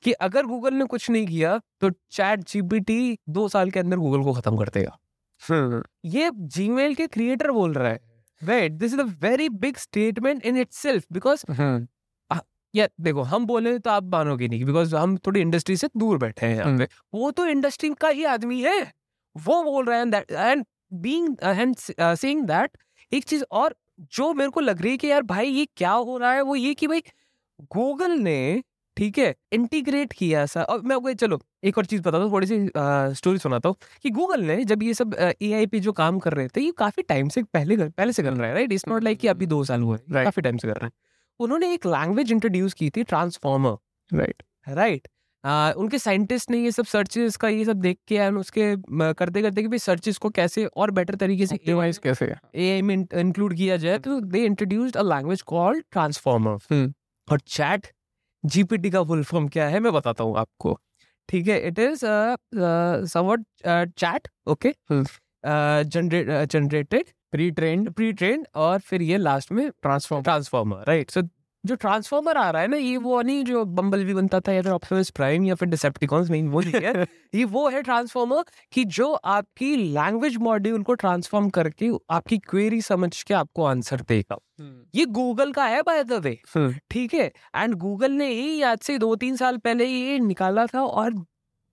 कि 0.05 0.13
अगर 0.13 0.47
गूगल 0.47 0.75
ने 0.75 0.85
कुछ 0.85 1.11
नहीं 1.11 1.27
किया 1.27 1.59
तो 1.81 1.91
चैट 1.91 2.41
जीपीटी 2.49 3.19
दो 3.29 3.49
साल 3.49 3.71
के 3.71 3.81
अंदर 3.81 3.97
गूगल 3.97 4.23
को 4.23 4.33
खत्म 4.33 4.57
कर 4.57 4.69
देगा। 4.69 5.83
ये 6.05 6.31
जीमेल 6.35 6.95
के 6.95 7.07
क्रिएटर 7.07 7.51
बोल 7.51 7.73
रहा 7.73 7.89
है। 7.89 8.01
Right 8.41 8.73
this 8.73 8.93
is 8.95 9.01
a 9.01 9.05
very 9.23 9.49
big 9.49 9.77
statement 9.77 10.45
in 10.47 10.57
itself 10.73 11.05
because 11.13 11.45
hmm, 11.51 11.87
या 12.75 12.89
देखो 13.01 13.23
हम 13.25 13.47
बोले 13.47 13.79
तो 13.79 13.91
आप 13.91 14.05
मानोगे 14.13 14.49
नहीं 14.49 14.65
बिकॉज़ 14.65 14.95
हम 14.97 15.17
थोड़ी 15.27 15.41
इंडस्ट्री 15.41 15.77
से 15.77 15.89
दूर 15.97 16.19
बैठे 16.19 16.47
हैं 16.47 16.57
यहाँ 16.57 16.79
पे। 16.79 16.89
वो 17.15 17.31
तो 17.31 17.47
इंडस्ट्री 17.47 17.91
का 18.01 18.09
ही 18.09 18.25
आदमी 18.27 18.61
है। 18.63 18.81
वो 19.37 19.63
बोल 19.65 19.85
रहे 19.87 19.99
हैं 19.99 20.23
and 20.33 20.65
being 20.95 21.37
and 21.43 21.75
saying 21.77 22.43
that 22.47 22.77
एक 23.13 23.25
चीज़ 23.25 23.45
और 23.53 23.75
जो 24.15 24.33
मेरे 24.35 24.51
को 24.51 24.61
लग 24.61 24.83
रही 24.83 24.91
है 24.91 24.97
कि 24.99 25.11
यार 25.11 25.23
भाई 25.25 25.49
ये 25.49 25.67
क्या 25.77 25.91
हो 25.93 26.17
रहा 26.19 26.33
है 26.33 26.41
वो 26.43 26.55
ये 26.57 26.75
कि 26.75 26.87
भाई 26.87 27.03
गूगल 27.73 28.19
ने 28.21 28.63
ठीक 28.97 29.19
है 29.19 29.35
इंटीग्रेट 29.53 30.13
किया 30.13 30.43
ऐसा। 30.43 30.63
और 30.65 30.81
मैं 30.83 31.15
चलो 31.15 31.41
एक 31.65 31.79
और 31.79 31.85
चीज़ 31.87 32.01
बताता 32.03 32.19
हूँ 32.19 32.31
थोड़ी 32.33 32.47
सी 32.47 32.59
स्टोरी 33.17 33.39
सुनाता 33.39 33.69
हूँ 33.69 33.77
कि 34.03 34.11
गूगल 34.11 34.43
ने 34.45 34.65
जब 34.65 34.83
ये 34.83 34.95
सब 34.95 35.15
ए 35.43 35.53
आई 35.53 35.67
पे 35.67 35.81
जो 35.81 35.93
काम 35.93 36.19
कर 36.19 36.33
रहे 36.33 36.49
थे 36.49 36.61
ये 36.61 36.71
काफ़ी 36.79 37.03
टाइम 37.03 37.29
से 37.29 37.43
पहले 37.45 37.77
कर, 37.77 37.89
पहले 37.89 38.13
से 38.13 38.23
कर 38.23 38.33
रहे 38.33 38.49
हैं 38.49 38.55
राइट 38.55 38.73
इट्स 38.73 38.85
नॉट 38.89 39.03
लाइक 39.05 39.19
कि 39.19 39.29
अभी 39.29 39.47
दो 39.47 39.63
साल 39.65 39.83
हुए 39.83 39.99
Right. 39.99 40.25
काफ़ी 40.25 40.43
टाइम 40.43 40.57
से 40.57 40.69
कर 40.69 40.75
रहे 40.75 40.87
हैं। 40.87 40.93
उन्होंने 41.41 41.73
एक 41.75 41.87
लैंग्वेज 41.87 42.33
इंट्रोड्यूस 42.33 42.75
की 42.75 42.91
थी 42.91 43.03
ट्रांसफॉर्मर 43.05 43.77
राइट 44.11 44.43
राइट 44.69 45.09
उनके 45.77 45.99
साइंटिस्ट 45.99 46.51
ने 46.51 46.59
ये 46.59 46.71
सब 46.73 46.85
सर्चेस 46.87 47.37
का 47.37 47.49
ये 47.49 47.65
सब 47.65 47.81
देख 47.81 47.99
के 48.09 48.15
एंड 48.17 48.39
उसके 48.39 48.75
करते 49.15 49.43
करते 49.43 49.63
कि 49.63 49.69
भाई 49.69 49.79
सर्चेस 49.79 50.19
को 50.19 50.31
कैसे 50.31 50.65
और 50.67 50.91
बेटर 50.91 51.15
तरीके 51.15 51.47
से 51.47 51.55
ऑप्टिमाइज 51.55 51.99
कैसे 51.99 52.27
है? 52.27 52.39
एआई 52.55 52.83
में 52.83 52.95
इंक्लूड 52.95 53.55
किया 53.57 53.77
जाए 53.77 53.99
तो 53.99 54.21
they 54.23 54.45
introduced 54.45 54.97
a 54.97 55.03
language 55.05 55.43
called 55.43 55.85
transformer. 55.93 56.93
और 57.29 57.41
चैट 57.49 57.87
जीपीटी 58.45 58.91
का 58.91 59.03
फुल 59.05 59.23
फॉर्म 59.25 59.49
क्या 59.49 59.67
है 59.69 59.81
मैं 59.81 59.93
बताता 59.93 60.25
हूँ 60.25 60.37
आपको. 60.39 60.79
ठीक 61.29 61.49
है 61.49 61.61
it 61.67 61.79
is 61.79 62.05
somewhat 63.09 63.45
chat 63.67 64.29
okay. 64.47 64.73
Generated 65.85 67.05
pre 67.35 67.51
trained 67.51 67.91
pre 67.91 68.13
train 68.13 68.47
और 68.55 68.79
फिर 68.79 69.03
ये 69.03 69.17
लास्ट 69.17 69.53
में 69.53 69.71
ट्रांसफॉर्म 69.71 70.23
ट्रांसफॉर्मर 70.23 70.85
राइट 70.89 71.11
सो 71.11 71.23
जो 71.65 71.75
ट्रांसफॉर्मर 71.75 72.37
आ 72.37 72.51
रहा 72.51 72.63
है 72.63 72.69
ना 72.69 72.77
ये 72.77 72.97
वो 72.97 73.23
नहीं 73.23 73.45
जो 73.45 73.65
बम्बल 73.65 74.05
भी 74.05 74.15
बनता 74.15 74.41
था 74.41 74.53
या 74.53 74.63
फिर 74.63 74.73
ऑप्टिमस 74.73 75.11
प्राइम 75.11 75.45
या 75.45 75.55
फिर 75.55 75.69
डिसेप्टिकॉन्स 75.69 76.31
नहीं 76.31 76.43
वो 76.43 76.61
नहीं 76.61 76.81
है। 76.83 77.07
ये 77.35 77.45
वो 77.45 77.69
है 77.69 77.83
ट्रांसफॉर्मर 77.83 78.45
कि 78.73 78.85
जो 78.85 79.13
आपकी 79.13 79.77
लैंग्वेज 79.77 80.37
मॉड्यूल 80.37 80.83
को 80.83 80.95
ट्रांसफॉर्म 80.95 81.49
करके 81.51 81.91
आपकी 82.11 82.39
क्वेरी 82.39 82.81
समझ 82.81 83.23
के 83.23 83.35
आपको 83.35 83.65
आंसर 83.65 84.01
देगा। 84.01 84.39
ये 84.95 85.07
गूगल 85.07 85.53
का 85.53 85.65
है 85.65 85.83
बाय 85.83 86.05
द 86.05 86.13
वे 86.13 86.39
ठीक 86.91 87.15
है? 87.15 87.33
एंड 87.57 87.75
गूगल 87.75 88.13
ने 88.13 88.29
ही 88.29 88.63
आज 88.63 88.79
से 88.79 88.99
दो 88.99 89.15
तीन 89.17 89.37
साल 89.37 89.57
पहले 89.57 89.85
ये 89.85 90.19
निकाला 90.19 90.67
था 90.67 90.83
और 90.83 91.25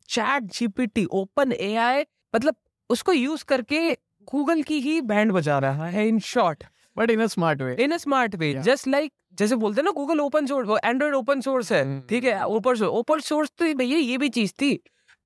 चैट 0.10 0.44
जीपीटी 0.44 1.06
ओपन 1.06 1.52
एआई 1.52 2.06
मतलब 2.36 2.56
उसको 2.90 3.14
यूज़ 3.14 3.46
करके 3.46 3.98
गूगल 4.28 4.62
की 4.62 4.80
ही 4.80 5.00
बैंड 5.02 5.32
बजा 5.32 5.58
रहा 5.60 5.88
है 5.88 6.08
in 6.08 6.20
short 6.20 6.64
but 6.98 7.10
in 7.10 7.22
a 7.22 7.26
smart 7.28 7.62
way 7.62 7.76
in 7.80 7.92
a 7.92 7.98
smart 7.98 8.36
way 8.36 8.54
just 8.54 8.88
like 8.88 9.12
जैसे 9.34 9.56
बोलते 9.56 9.82
हैं 9.82 9.86
ना 9.86 9.92
गूगल 9.92 10.20
ओपन 10.20 10.46
सोर्स 10.46 10.68
वो 10.68 10.78
एंड्रॉइड 10.86 11.14
ओपन 11.16 11.42
सोर्स 11.42 11.72
है 11.72 11.82
हम्म। 11.84 12.02
ठीक 12.10 12.24
है? 12.24 12.46
ओपन 12.46 12.76
सोर्स 12.76 12.90
ओपन 12.92 13.20
सोर्स 13.20 13.52
तो 13.58 13.74
भैया 13.74 13.98
ये 13.98 14.18
भी 14.18 14.30
चीज़ 14.30 14.52
थी। 14.62 14.74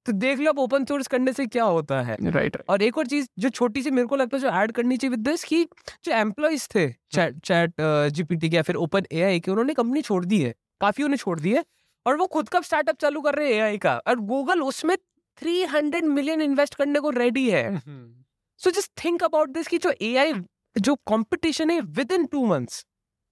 तो 0.05 0.11
देख 0.11 0.39
लो 0.39 0.51
अब 0.51 0.59
ओपन 0.59 0.85
सोर्स 0.85 1.07
करने 1.07 1.33
से 1.33 1.45
क्या 1.45 1.63
होता 1.63 2.01
है। 2.01 2.17
Right 2.21 2.55
right. 2.55 2.69
और 2.69 2.81
एक 2.81 2.97
और 2.97 3.07
चीज़ 3.07 3.27
जो 3.39 3.49
छोटी 3.49 3.81
सी 3.81 3.91
मेरे 3.91 4.07
को 4.07 4.15
लगता 4.15 4.37
है 4.37 4.41
जो 4.41 4.49
ऐड 4.49 4.71
करनी 4.71 4.97
चाहिए 4.97 5.09
विद 5.11 5.19
दिस 5.19 5.43
कि 5.43 5.63
जो 6.05 6.11
एम्प्लॉइज 6.11 6.67
थे 6.75 6.87
चैट 7.11 7.39
चैट 7.39 7.73
जीपीटी 8.13 8.49
के 8.49 8.55
या 8.55 8.61
फिर 8.61 8.75
ओपन 8.75 9.05
एआई 9.11 9.39
के 9.39 9.51
उन्होंने 9.51 9.73
कंपनी 9.73 10.01
छोड़ 10.01 10.23
दी 10.25 10.41
है। 10.41 10.53
काफ़ी 10.81 11.07
ने 11.07 11.17
छोड़ 11.17 11.39
दी 11.39 11.53
है। 11.53 11.63
और 12.05 12.17
वो 12.17 12.27
खुद 12.27 12.49
का 12.49 12.61
स्टार्टअप 12.61 12.97
चालू 13.01 13.21
कर 13.21 13.35
रहे 13.35 13.47
हैं 13.47 13.55
एआई 13.55 13.77
का। 13.77 13.95
और 14.07 14.19
गूगल 14.31 14.61
उसमें 14.61 14.97
300 15.41 16.03
मिलियन 16.03 16.41
इन्वेस्ट 16.41 16.75
करने 16.75 16.99
को 16.99 17.09
रेडी 17.09 17.49
है। 17.49 17.65
So 18.61 18.71
just 18.71 18.91
think 19.03 19.23
about 19.23 19.49
this 19.49 19.67
कि 19.67 19.77
जो 19.77 19.93
एआई 20.01 20.33
जो 20.75 20.95
कंपटीशन 21.07 21.69
है 21.69 21.79
within 22.11 22.25
two 22.25 22.45
months 22.45 22.85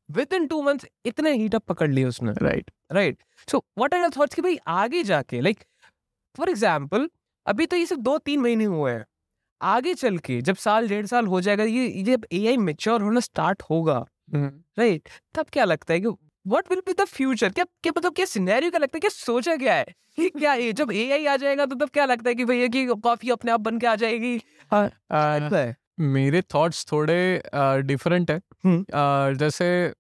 within 0.34 0.48
two 0.48 0.62
months 0.62 0.86
इतने 1.06 1.34
हीट 1.34 1.56
अप 1.56 1.64
पकड़ 1.68 1.90
लिए 1.90 2.06
उसने। 2.06 2.32
Right 2.42 2.72
right 2.92 3.24
so 3.48 3.58
what 3.78 3.94
are 3.94 4.02
your 4.02 4.12
thoughts 4.18 4.36
कि 4.36 4.42
भाई 4.42 4.58
आगे 4.68 5.04
जाके 5.04 5.42
लाइक 5.42 5.64
फॉर 6.36 6.50
एग्जांपल 6.50 7.10
अभी 7.46 7.66
तो 7.66 7.78
ये 7.78 7.86
सिर्फ़ 7.86 8.02
दो 8.02 8.18
तीन 8.18 8.40
महीने 8.40 8.66
हुए 8.66 8.92
हैं। 8.92 9.06
आगे 9.62 9.94
चल 9.94 10.18
के 10.18 10.42
जब 10.42 10.56
साल 10.56 10.88
डेढ़ 10.88 11.06
साल 11.06 11.26
हो 11.28 11.42
जाएगा 11.42 11.64
ये 11.64 12.04
जब 12.04 12.26
ए 12.32 12.46
आई 12.48 12.58
मेच्योर 12.60 13.02
होना 13.02 13.20
स्टार्ट 13.20 13.62
होगा 13.70 14.06
राइट 14.36 15.10
तब 15.36 15.46
क्या 15.54 15.66
लगता 15.66 15.94
है 15.94 16.00
कि 16.00 16.08
what 16.48 16.66
will 16.70 16.80
be 16.80 16.94
the 16.94 17.06
future 17.06 17.50
क्या 17.50 17.66
क्या 17.84 17.94
मतलब 17.98 18.14
क्या 18.14 18.26
सिनेरियो 18.26 18.72
क्या 18.72 18.80
लगता 18.80 18.98
है? 18.98 19.00
क्या 19.00 19.10
सोचा 19.10 19.56
क्या 19.56 19.74
है? 19.74 19.86
कि 20.16 20.30
क्या 20.40 20.54
ये 20.54 20.74
जब 20.74 20.92
एआई 20.92 21.26
आ 21.26 21.36
जाएगा 21.38 21.66
तो 21.66 21.76
तब 21.76 21.90
क्या 21.90 22.06
लगता 22.06 22.30
है 22.30 22.36
कि 22.36 22.46
भैया 22.46 22.68
कि 22.68 22.86
कॉफ़ी 22.86 23.30
अपने 23.30 23.52
आप 23.52 23.60
बन 23.60 23.80
के 23.80 23.88
आ 23.88 23.96
जाएगी? 23.96 24.42
हाँ 24.72 24.86
लगता 25.40 25.74
मेरे 26.00 26.42
थॉट्स 26.42 26.86
थोड़े 26.92 27.44
डिफरेंट 27.82 28.32
है। 28.32 28.42
हम्म। 28.66 28.86
जैसे 29.38 29.94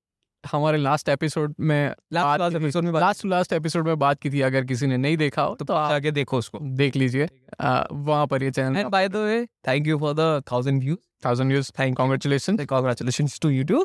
हमारे 0.51 0.77
लास्ट 0.77 1.09
एपिसोड 1.09 1.53
में 1.59 1.93
लास्ट 2.13 2.39
बात- 2.39 2.55
एपिसोड 2.55 2.83
में 2.83 2.99
लास्ट 2.99 3.25
लास्ट 3.25 3.53
एपिसोड 3.53 3.85
में 3.87 3.99
बात 3.99 4.19
की 4.19 4.29
थी। 4.29 4.41
अगर 4.41 4.65
किसी 4.65 4.87
ने 4.87 4.97
नहीं 4.97 5.17
देखा 5.17 5.41
हो 5.41 5.55
तो 5.55 5.65
तो 5.65 5.73
आगे 5.73 6.11
देखो 6.11 6.37
उसको। 6.37 6.59
देख 6.61 6.95
लीजिए। 6.95 7.29
वहाँ 7.91 8.27
पर 8.27 8.43
ये 8.43 8.51
channel 8.51 8.83
by 8.83 9.09
the 9.09 9.15
way 9.15 9.45
thank 9.45 9.87
you 9.87 9.99
for 9.99 10.13
the 10.13 10.43
thousand 10.51 10.83
views 10.83 11.25
thousand 11.25 11.51
views 11.51 11.71
Thank 11.71 11.95
congratulation 11.97 12.57
congratulations. 12.57 13.39
To 13.39 13.51
you 13.51 13.63
too. 13.63 13.81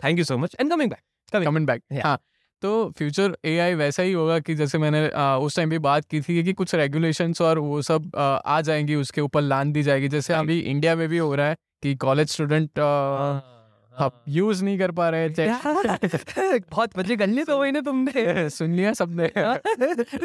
Thank 0.00 0.18
you 0.18 0.24
so 0.24 0.34
much 0.34 0.54
and 0.54 0.64
coming 0.64 0.88
back. 0.88 0.90
coming 0.90 1.09
coming 1.38 1.66
back 1.66 1.82
हाँ 2.04 2.18
तो 2.62 2.90
फ्यूचर 2.98 3.36
एआई 3.44 3.74
वैसा 3.74 4.02
ही 4.02 4.12
होगा 4.12 4.38
कि 4.38 4.54
जैसे 4.54 4.78
मैंने 4.78 5.08
अ, 5.08 5.38
उस 5.42 5.56
टाइम 5.56 5.70
भी 5.70 5.78
बात 5.78 6.04
की 6.04 6.20
थी 6.20 6.42
कि 6.44 6.52
कुछ 6.52 6.74
रेगुलेशंस 6.74 7.40
और 7.40 7.58
वो 7.58 7.82
सब 7.82 8.14
अ, 8.16 8.20
आ 8.20 8.60
जाएँगी 8.60 8.94
उसके 8.94 9.20
ऊपर 9.20 9.40
लान 9.42 9.72
दी 9.72 9.82
जाएगी। 9.82 10.08
जैसे. 10.08 10.34
अभी 10.34 10.58
इंडिया 10.60 10.96
में 10.96 11.08
भी 11.08 11.18
हो 11.18 11.34
रहा 11.34 11.48
है 11.48 11.56
कि 11.82 11.94
कॉलेज 11.94 12.28
स्टूडेंट 12.28 12.78
हाँ। 12.78 14.24
यूज़ 14.28 14.64
नहीं 14.64 14.78
कर 14.78 14.90
पा 14.90 15.08
रहे 15.10 15.28
थे 15.30 16.58
बहुत 16.58 16.98
मज़े 16.98 17.16
कर 17.16 17.26
लिए 17.26 17.44
तो 17.44 17.58
वही 17.58 17.72
ना 17.72 17.80
तुमने। 17.80 18.48
सुन 18.50 18.72
लिया 18.72 18.92
सबने। 18.92 19.28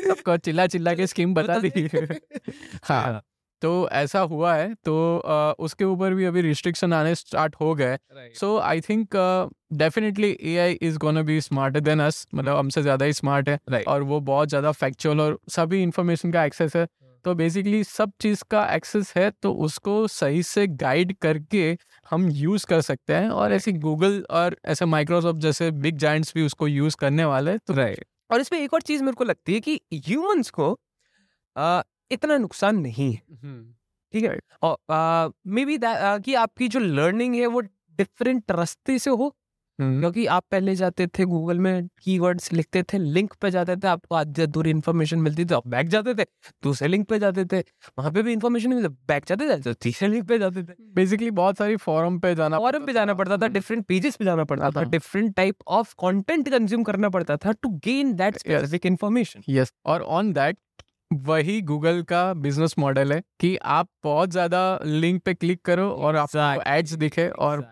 सबको 0.07 0.37
चिल्ला 0.37 0.67
चिल्ला 0.67 0.93
के 0.93 1.07
स्कीम 1.07 1.33
बता 1.33 1.57
दी। 1.59 1.89
हाँ। 2.83 3.21
तो 3.61 3.71
ऐसा 3.93 4.19
हुआ 4.23 4.53
है 4.55 4.73
तो 4.85 4.95
अ, 5.17 5.53
उसके 5.59 5.85
ऊपर 5.85 6.13
भी 6.13 6.25
अभी 6.25 6.41
रिस्ट्रिक्शन 6.41 6.93
आने 6.93 7.13
स्टार्ट 7.15 7.55
हो 7.61 7.73
गए 7.75 7.97
so 8.35 8.57
I 8.59 8.81
think 8.81 9.15
definitely 9.73 10.29
A 10.41 10.57
I 10.57 10.73
is 10.81 10.97
gonna 10.97 11.21
be 11.21 11.39
smarter 11.41 11.79
than 11.79 11.99
us 11.99 12.25
मतलब 12.35 12.57
हमसे 12.57 12.81
ज़्यादा 12.81 13.05
ही 13.05 13.13
स्मार्ट 13.13 13.49
है 13.49 13.59
Right. 13.69 13.87
और 13.87 14.01
वो 14.03 14.19
बहुत 14.21 14.49
ज़्यादा 14.49 14.71
फैक्चुअल 14.73 15.21
और 15.21 15.39
सभी 15.49 15.81
इंफॉर्मेशन 15.83 16.31
का 16.31 16.43
एक्सेस 16.45 16.75
है। 16.75 16.85
तो 17.25 17.33
बेसिकली 17.35 17.83
सब 17.83 18.11
चीज़ 18.21 18.43
का 18.51 18.65
एक्सेस 18.75 19.13
है 19.17 19.29
तो 19.43 19.51
उसको 19.65 19.95
सही 20.07 20.43
से 20.43 20.65
गाइड 20.67 21.15
करके 21.21 21.77
हम 22.09 22.27
यूज़ 22.31 22.65
कर 22.65 22.81
सकते 22.81 23.13
हैं 23.13 23.29
और 23.29 23.53
ऐसे 23.53 23.71
गूगल 23.85 24.21
और 24.31 24.57
ऐसे 24.65 24.85
माइक्रोसॉफ्ट 24.85 25.39
जैसे 25.39 25.71
बिग 25.79 25.97
जाइंट्स 25.97 26.33
भी 26.35 26.45
उसको 26.45 26.67
यूज़ 26.67 26.95
करने 26.99 27.25
वाले 27.25 27.57
तो 27.57 27.73
राइट 27.73 28.05
और 28.31 28.41
इसमें 28.41 28.59
एक 28.59 28.73
और 28.73 28.81
चीज़ 28.81 29.03
मेरे 29.03 29.15
को 29.15 29.23
लगती 29.23 29.53
है 29.53 29.59
कि 29.59 29.79
ह्यूमंस 29.93 30.49
को 30.49 30.71
आ, 31.55 31.81
इतना 32.11 32.37
नुकसान 32.37 32.79
नहीं 32.79 33.11
है। 33.13 33.21
ठीक 34.13 34.23
है? 34.23 34.37
और 34.63 35.33
मे 35.47 35.65
बी 35.65 35.79
कि 35.83 36.33
आपकी 36.35 36.67
जो 36.67 36.79
लर्निंग 36.79 37.35
है 37.35 37.47
वो 37.47 37.61
डिफरेंट 37.61 38.51
रास्ते 38.51 38.99
से 38.99 39.09
हो। 39.11 39.35
हम्म, 39.79 39.99
क्योंकि 39.99 40.25
आप 40.25 40.43
पहले 40.51 40.73
जाते 40.75 41.05
थे 41.07 41.23
गूगल 41.25 41.57
में 41.59 41.87
कीवर्ड्स 42.03 42.51
लिखते 42.53 42.83
थे 42.83 42.97
लिंक 42.97 43.33
पे 43.41 43.49
जाते 43.51 43.75
थे 43.75 43.87
आपको 43.87 44.15
आधी 44.15 44.41
अधूरी 44.41 44.69
इन्फॉर्मेशन 44.69 45.19
मिलती 45.19 45.45
थी 45.45 45.53
आप 45.53 45.67
बैक 45.67 45.87
जाते 45.87 46.13
थे 46.15 46.23
दूसरे 46.63 46.87
लिंक 46.87 47.07
पे 47.07 47.19
जाते 47.19 47.45
थे 47.45 47.59
वहाँ 47.99 48.11
पे 48.11 48.21
भी 48.23 48.33
इन्फॉर्मेशन 48.33 48.69
मिलती 48.69 48.87
बैक 49.07 49.25
जाते 49.27 49.49
थे 49.49 49.57
तो 49.61 49.73
तीसरे 49.75 50.07
लिंक 50.09 50.27
पे 50.27 50.37
जाते 50.39 50.63
थे। 50.63 50.73
बेसिकली 50.95 51.31
बहुत 51.33 51.57
सारी 51.57 51.75
फॉरम 51.77 52.19
पे 52.19 52.33
जाना 52.35 52.59
फॉरम 52.59 52.85
पे 52.85 52.93
जाना 52.93 53.13
पड़ता 53.13 53.37
था 53.37 53.47
डिफरेंट 53.49 53.85
पेजेस 53.85 54.15
पे 54.15 54.25
जाना 54.25 54.43
पड़ता 54.43 54.69
था। 54.71 54.83
Different 54.85 55.35
type 55.35 55.55
of 55.67 55.93
content 55.97 56.49
consume 56.49 56.83
करना 56.83 57.09
पड़ता 57.09 57.37
था 57.37 57.51
to 57.51 57.69
gain 57.85 58.13
that 58.15 58.37
specific 58.37 58.85
information 58.85 59.43
yes 59.49 59.73
और 59.85 60.01
ऑन 60.01 60.33
दैट 60.33 60.57
वही 61.11 61.61
गूगल 61.61 62.01
का 62.01 62.33
बिज़नेस 62.35 62.75
मॉडल 62.79 63.13
है 63.13 63.21
कि 63.39 63.55
आप 63.57 63.87
बहुत 64.03 64.31
ज़्यादा 64.31 64.79
लिंक 64.83 65.21
पे 65.23 65.33
क्लिक 65.33 65.61
करो 65.61 65.89
और 65.89 66.15
आपको 66.15 66.61
एड्स 66.69 66.93
दिखे 66.95 67.27
और 67.29 67.65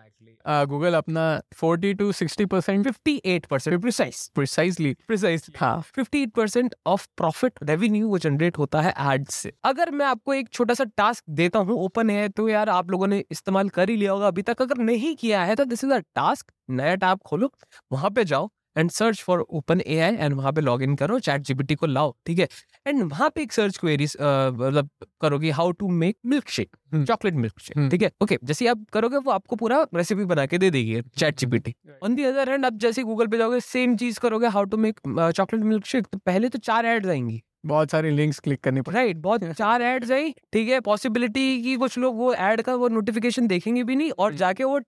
गूगल 0.68 0.94
अपना 0.94 1.22
40 1.54 1.94
to 1.98 2.10
60 2.12 2.46
percent 2.46 2.88
58% 2.88 3.80
precise 3.80 4.16
precisely 4.34 4.92
precise 5.06 5.46
हाँ. 5.56 5.82
58% 5.90 6.74
ऑफ़ 6.86 7.06
प्रॉफिट 7.16 7.58
रेवेन्यू 7.62 8.08
वो 8.08 8.18
जनरेट 8.18 8.58
होता 8.58 8.80
है 8.80 8.92
एड्स 9.12 9.34
से। 9.34 9.52
अगर 9.64 9.90
मैं 9.90 10.06
आपको 10.06 10.34
एक 10.34 10.48
छोटा 10.48 10.74
सा 10.74 10.84
टास्क 10.96 11.24
देता 11.30 11.58
हूँ 11.58 11.78
ओपन 11.84 12.10
है 12.10 12.28
तो 12.30 12.48
यार 12.48 12.68
आप 12.68 12.90
लोगों 12.90 13.06
ने 13.06 13.24
इस्तेमाल 13.30 13.68
कर 13.68 13.90
ही 13.90 13.96
लिया 13.96 14.12
होगा 14.12 14.26
अभी 14.26 14.42
तक। 14.42 14.62
अगर 14.62 14.82
नहीं 14.82 15.14
किया 15.16 15.44
है 15.44 15.54
तो 15.54 15.64
दिस 15.64 15.84
इज़ 15.84 15.92
अ 15.92 15.98
टास्क 15.98 16.52
नया 16.70 16.94
टैब 16.96 17.18
खोलो 17.26 17.50
वहाँ 17.90 18.10
पे 18.10 18.24
जाओ 18.24 18.50
and 18.76 18.90
search 18.90 19.22
for 19.22 19.40
open 19.40 19.80
A 19.80 19.98
I 20.00 20.16
and 20.16 20.34
वहाँ 20.34 20.52
पे 20.52 20.60
लॉग 20.60 20.82
इन 20.82 20.94
करो 20.96 21.18
चैट 21.18 21.42
जीपीटी 21.42 21.74
को 21.74 21.86
लाओ 21.86 22.14
ठीक 22.26 22.38
है? 22.38 22.48
एंड 22.86 23.02
वहाँ 23.02 23.30
पे 23.34 23.42
एक 23.42 23.52
सर्च 23.52 23.76
क्वेरी 23.78 24.04
मतलब 24.04 24.88
करोगे 25.20 25.50
how 25.50 25.70
to 25.72 25.88
make 25.90 26.16
milk 26.26 26.48
shake. 26.48 26.76
Chocolate 27.06 27.34
milk 27.34 27.58
shake. 27.60 27.88
ठीक 27.90 28.02
है? 28.02 28.10
ओके 28.22 28.38
जैसे 28.44 28.66
आप 28.68 28.84
करोगे 28.92 29.16
वो 29.18 29.30
आपको 29.32 29.56
पूरा 29.56 29.82
रेसिपी 29.94 30.24
बना 30.24 30.46
के 30.46 30.58
दे 30.58 30.70
देगी 30.70 31.00
chat 31.18 31.38
GPT 31.38 31.74
on 32.04 32.14
the 32.14 32.24
other 32.24 32.50
hand 32.50 32.66
आप 32.66 32.76
जैसे 32.84 33.02
गूगल 33.04 33.26
पे 33.26 33.38
जाओगे 33.38 33.60
सेम 33.62 33.96
चीज़ 33.96 34.20
करोगे 34.20 34.46
how 34.48 34.64
to 34.64 34.76
make 34.76 35.00
chocolate 35.08 35.62
milk 35.62 35.86
shake 35.86 36.06
तो 36.12 36.18
पहले 36.18 36.48
तो 36.48 36.58
चार 36.60 36.86
एड्स 36.86 37.08
आएँगी। 37.08 37.42
बहुत 37.66 37.90
सारी 37.90 38.10
लिंक्स 38.10 38.38
क्लिक 38.40 38.60
करनी 38.60 38.80
पड़े 38.80 38.94
राइट 38.96 39.16
बहुत 39.18 39.44
चार 39.58 39.82
एड्स 39.82 40.10
आई 40.12 40.30
ठीक 40.52 40.68
है? 40.68 40.80
पॉसिबिलिटी 40.80 41.62
की 41.62 41.76
कुछ 41.76 41.98
लोग 41.98 42.16
वो 42.16 42.32
एड 42.34 42.62
का 42.62 42.74
वो 42.74 42.88
नोटिफिकेशन 42.88 43.46
देखेंगे 43.46 43.84
भी 43.84 43.96
नहीं 43.96 44.10
और 44.10 44.28
हम्म। 44.28 44.38
जाके 44.38 44.64
वो 44.64 44.78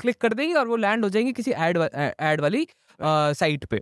क्लिक 0.00 0.16
कर 0.20 0.34
देंगे 0.34 0.54
और 0.54 0.68
वो 0.68 0.76
लैंड 0.76 1.04
हो 1.04 1.10
जाएँगे 1.10 1.32
किसी 1.32 1.50
एड 1.52 1.78
एड 2.20 2.40
वाली 2.40 2.66
साइट 3.00 3.64
पे। 3.64 3.76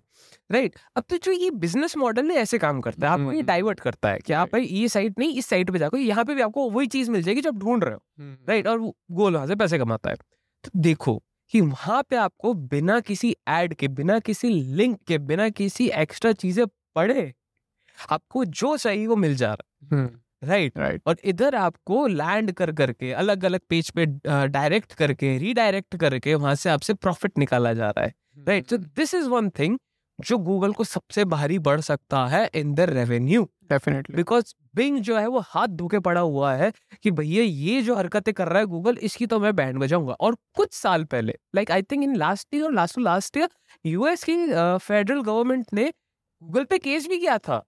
राइट 0.50 0.75
अब 0.96 1.04
तो 1.10 1.16
जो 1.18 1.32
ये 1.32 1.50
बिज़नेस 1.60 1.96
मॉडल 1.96 2.30
है 2.30 2.37
ऐसे 2.38 2.58
काम 2.58 2.80
करता 2.80 3.06
है 3.06 3.12
आपको 3.12 3.32
ये 3.32 3.38
हम्म। 3.38 3.46
डाइवर्ट 3.46 3.80
करता 3.80 4.10
है 4.10 4.18
कि 4.18 4.32
आप 4.32 4.52
भाई 4.52 4.64
ये 4.64 4.88
साइट 4.88 5.18
नहीं 5.18 5.37
इस 5.38 5.46
साइट 5.46 5.70
पे 5.70 5.78
जाओ 5.78 5.96
यहाँ 5.96 6.25
पे 6.25 6.34
भी 6.34 6.42
आपको 6.42 6.68
वही 6.70 6.87
चीज़ 6.88 7.10
मिल 7.10 7.22
जाएगी 7.22 7.40
जो 7.40 7.50
आप 7.50 7.56
ढूंढ 7.56 7.84
रहे 7.84 7.94
हो। 7.94 8.00
राइट 8.48 8.66
और 8.66 8.78
वो 8.78 8.94
गोल 9.12 9.34
वहाँ 9.34 9.46
से 9.46 9.54
पैसे 9.56 9.78
कमाता 9.78 10.10
है। 10.10 10.16
तो 10.64 10.70
देखो 10.76 11.22
कि 11.52 11.60
वहाँ 11.60 12.02
पे 12.10 12.16
आपको 12.16 12.52
बिना 12.70 12.98
किसी 13.00 13.34
एड 13.48 13.75
के 13.75 13.88
बिना 13.90 14.18
किसी 14.20 14.48
लिंक 14.48 14.98
के 15.08 15.18
बिना 15.20 15.48
किसी 15.50 15.88
एक्स्ट्रा 15.96 16.32
चीज़ें 16.34 16.64
पढ़े 16.96 17.32
आपको 18.10 18.44
जो 18.44 18.76
चाहिए 18.76 19.06
वो 19.06 19.16
मिल 19.16 19.37
जा 19.37 19.52
रहा 19.52 19.96
है। 19.96 20.06
राइट 20.42 20.78
राइट 20.78 21.02
और 21.07 21.16
इधर 21.25 21.54
आपको 21.54 22.07
लैंड 22.07 22.52
कर 22.52 22.73
करके 22.73 23.12
अलग 23.12 23.45
अलग 23.45 23.61
पेज 23.68 23.90
पे 23.90 24.07
डायरेक्ट 24.49 24.92
करके 24.92 25.37
रीडायरेक्ट 25.38 25.97
करके 25.97 26.35
वहाँ 26.35 26.54
से 26.54 26.71
आपसे 26.71 26.95
प्रॉफिट 26.95 27.38
निकाला 27.38 27.73
जा 27.73 27.88
रहा 27.90 28.04
है। 28.04 28.12
राइट 28.49 28.68
तो 28.68 28.76
दिस 28.76 29.14
इज़ 29.14 29.28
वन 29.28 29.50
थिंग 29.50 29.78
जो 30.18 30.38
गूगल 30.38 30.73
को 30.73 30.85
सबसे 30.85 31.25
भारी 31.25 31.59
बढ़ 31.59 31.80
सकता 31.80 32.25
है 32.26 32.49
in 32.54 32.75
the 32.75 32.80
revenue 32.80 33.42
definitely 33.71 34.16
because 34.16 34.54
Bing 34.75 34.99
जो 34.99 35.16
है 35.18 35.26
वो 35.26 35.40
हाथ 35.47 35.68
धोके 35.68 35.99
पड़ा 35.99 36.21
हुआ 36.21 36.54
है 36.54 36.73
कि 37.02 37.11
भैया 37.11 37.42
ये 37.42 37.83
जो 37.83 37.95
हरकतें 37.95 38.33
कर 38.35 38.49
रहा 38.49 38.59
है 38.59 38.66
गूगल 38.66 38.97
इसकी 39.02 39.26
तो 39.26 39.38
मैं 39.40 39.54
बैंड 39.57 39.78
बजाऊँगा। 39.78 40.12
और 40.12 40.37
कुछ 40.54 40.73
साल 40.73 41.04
पहले 41.04 41.35
like 41.54 41.71
I 41.71 41.83
think 41.83 42.02
in 42.04 42.16
last 42.16 42.54
year 42.54 42.71
last 42.73 42.95
to 42.95 43.02
last 43.02 43.37
year 43.37 43.49
US 43.87 44.25
की 44.28 44.37
फेडरल 44.78 45.21
गवर्नमेंट 45.23 45.66
ने 45.73 45.92
गूगल 46.42 46.64
पे 46.64 46.78
केस 46.78 47.07
भी 47.09 47.18
किया 47.18 47.37
था। 47.38 47.59